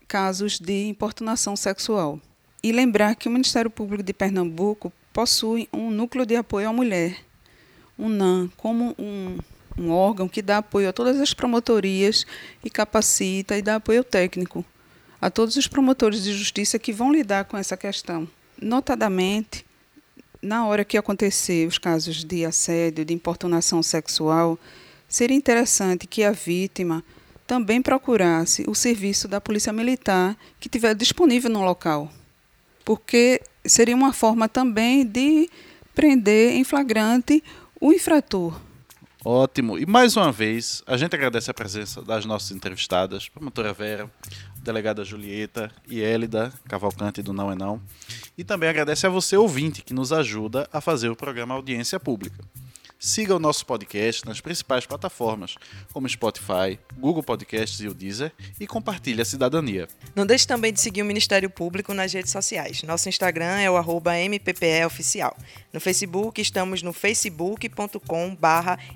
casos 0.07 0.57
de 0.57 0.87
importunação 0.87 1.55
sexual. 1.55 2.19
E 2.63 2.71
lembrar 2.71 3.15
que 3.15 3.27
o 3.27 3.31
Ministério 3.31 3.69
Público 3.69 4.01
de 4.01 4.13
Pernambuco 4.13 4.91
possui 5.11 5.67
um 5.71 5.91
núcleo 5.91 6.25
de 6.25 6.35
apoio 6.35 6.69
à 6.69 6.73
mulher, 6.73 7.17
um 7.99 8.07
NAM, 8.07 8.49
como 8.55 8.95
um, 8.97 9.37
um 9.77 9.91
órgão 9.91 10.27
que 10.27 10.41
dá 10.41 10.57
apoio 10.57 10.89
a 10.89 10.93
todas 10.93 11.19
as 11.19 11.33
promotorias 11.33 12.25
e 12.63 12.69
capacita 12.69 13.57
e 13.57 13.61
dá 13.61 13.75
apoio 13.75 14.03
técnico 14.03 14.65
a 15.21 15.29
todos 15.29 15.55
os 15.55 15.67
promotores 15.67 16.23
de 16.23 16.33
justiça 16.33 16.79
que 16.79 16.93
vão 16.93 17.11
lidar 17.11 17.45
com 17.45 17.57
essa 17.57 17.75
questão. 17.75 18.27
Notadamente, 18.61 19.65
na 20.41 20.65
hora 20.65 20.85
que 20.85 20.97
acontecer 20.97 21.67
os 21.67 21.77
casos 21.77 22.23
de 22.23 22.45
assédio, 22.45 23.05
de 23.05 23.13
importunação 23.13 23.81
sexual, 23.81 24.57
seria 25.07 25.35
interessante 25.35 26.07
que 26.07 26.23
a 26.23 26.31
vítima 26.31 27.03
também 27.45 27.81
procurasse 27.81 28.65
o 28.67 28.75
serviço 28.75 29.27
da 29.27 29.39
Polícia 29.39 29.71
Militar 29.71 30.37
que 30.59 30.67
estiver 30.67 30.93
disponível 30.93 31.49
no 31.49 31.63
local, 31.63 32.11
porque 32.83 33.41
seria 33.65 33.95
uma 33.95 34.13
forma 34.13 34.49
também 34.49 35.05
de 35.05 35.49
prender 35.95 36.53
em 36.53 36.63
flagrante 36.63 37.43
o 37.79 37.91
infrator. 37.91 38.59
Ótimo. 39.29 39.77
E 39.77 39.85
mais 39.85 40.15
uma 40.15 40.31
vez, 40.31 40.81
a 40.87 40.95
gente 40.95 41.13
agradece 41.13 41.51
a 41.51 41.53
presença 41.53 42.01
das 42.01 42.23
nossas 42.23 42.51
entrevistadas, 42.51 43.27
promotora 43.27 43.73
Vera, 43.73 44.09
delegada 44.63 45.03
Julieta 45.03 45.69
e 45.85 45.99
Élida 45.99 46.53
Cavalcante 46.65 47.21
do 47.21 47.33
Não 47.33 47.51
é 47.51 47.55
Não. 47.55 47.81
E 48.37 48.43
também 48.45 48.69
agradece 48.69 49.05
a 49.05 49.09
você, 49.09 49.35
ouvinte, 49.35 49.81
que 49.81 49.93
nos 49.93 50.13
ajuda 50.13 50.65
a 50.71 50.79
fazer 50.79 51.09
o 51.09 51.15
programa 51.15 51.55
Audiência 51.55 51.99
Pública. 51.99 52.41
Siga 52.99 53.35
o 53.35 53.39
nosso 53.39 53.63
podcast 53.63 54.25
nas 54.25 54.41
principais 54.41 54.85
plataformas, 54.87 55.55
como 55.93 56.09
Spotify, 56.09 56.79
Google 56.97 57.21
Podcasts 57.21 57.79
e 57.79 57.87
o 57.87 57.93
Deezer, 57.93 58.31
e 58.59 58.65
compartilhe 58.65 59.21
a 59.21 59.25
cidadania. 59.25 59.87
Não 60.15 60.25
deixe 60.25 60.47
também 60.47 60.73
de 60.73 60.81
seguir 60.81 61.03
o 61.03 61.05
Ministério 61.05 61.47
Público 61.47 61.93
nas 61.93 62.11
redes 62.11 62.31
sociais. 62.31 62.81
Nosso 62.81 63.07
Instagram 63.07 63.59
é 63.59 63.69
o 63.69 63.77
arroba 63.77 64.17
MPPEOficial. 64.17 65.37
No 65.71 65.79
Facebook, 65.79 66.41
estamos 66.41 66.81
no 66.81 66.91
facebook.com 66.91 68.35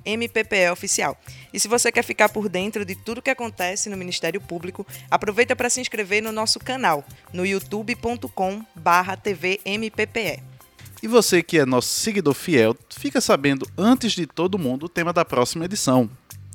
MPPEOficial. 0.03 1.15
E 1.53 1.59
se 1.59 1.67
você 1.67 1.91
quer 1.91 2.03
ficar 2.03 2.29
por 2.29 2.49
dentro 2.49 2.83
de 2.83 2.95
tudo 2.95 3.21
que 3.21 3.29
acontece 3.29 3.87
no 3.87 3.97
Ministério 3.97 4.41
Público, 4.41 4.85
aproveita 5.11 5.55
para 5.55 5.69
se 5.69 5.79
inscrever 5.79 6.23
no 6.23 6.31
nosso 6.31 6.59
canal, 6.59 7.05
no 7.31 7.45
youtube.com 7.45 8.65
barra 8.75 9.15
TVMPPE. 9.15 10.50
E 11.01 11.07
você 11.07 11.41
que 11.41 11.57
é 11.57 11.65
nosso 11.65 11.87
seguidor 11.87 12.35
fiel, 12.35 12.77
fica 12.89 13.19
sabendo 13.19 13.67
antes 13.75 14.11
de 14.11 14.27
todo 14.27 14.59
mundo 14.59 14.85
o 14.85 14.89
tema 14.89 15.11
da 15.11 15.25
próxima 15.25 15.65
edição. 15.65 16.09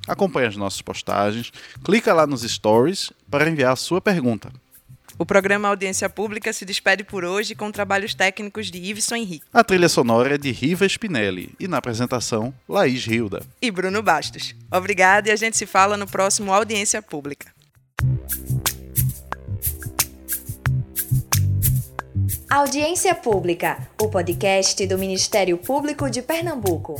Acompanhe 0.07 0.47
as 0.47 0.57
nossas 0.57 0.81
postagens, 0.81 1.51
clica 1.85 2.15
lá 2.15 2.27
nos 2.29 2.43
stories 2.43 3.13
para 3.29 3.49
enviar 3.51 3.73
a 3.73 3.77
sua 3.77 4.01
pergunta. 4.01 4.53
O 5.19 5.25
programa 5.25 5.69
Audiência 5.69 6.09
Pública 6.11 6.53
se 6.53 6.65
despede 6.65 7.03
por 7.03 7.25
hoje 7.25 7.55
com 7.55 7.73
trabalhos 7.73 8.15
técnicos 8.15 8.71
de 8.71 8.79
Iveson 8.79 9.17
Henrique. 9.17 9.47
A 9.53 9.65
trilha 9.65 9.89
sonora 9.89 10.35
é 10.35 10.39
de 10.39 10.53
Riva 10.53 10.87
Spinelli 10.87 11.53
e 11.59 11.67
na 11.67 11.79
apresentação, 11.79 12.55
Laís 12.69 13.07
Hilda. 13.07 13.43
E 13.61 13.71
Bruno 13.71 14.03
Bastos. 14.03 14.55
Obrigada 14.71 15.31
e 15.31 15.33
a 15.33 15.37
gente 15.37 15.57
se 15.57 15.65
fala 15.65 15.97
no 15.97 16.07
próximo 16.07 16.53
Audiência 16.53 17.01
Pública. 17.01 17.56
Audiência 22.49 23.13
Pública, 23.13 23.89
o 24.01 24.09
podcast 24.09 24.87
do 24.87 24.97
Ministério 24.97 25.59
Público 25.59 26.09
de 26.09 26.23
Pernambuco. 26.23 26.95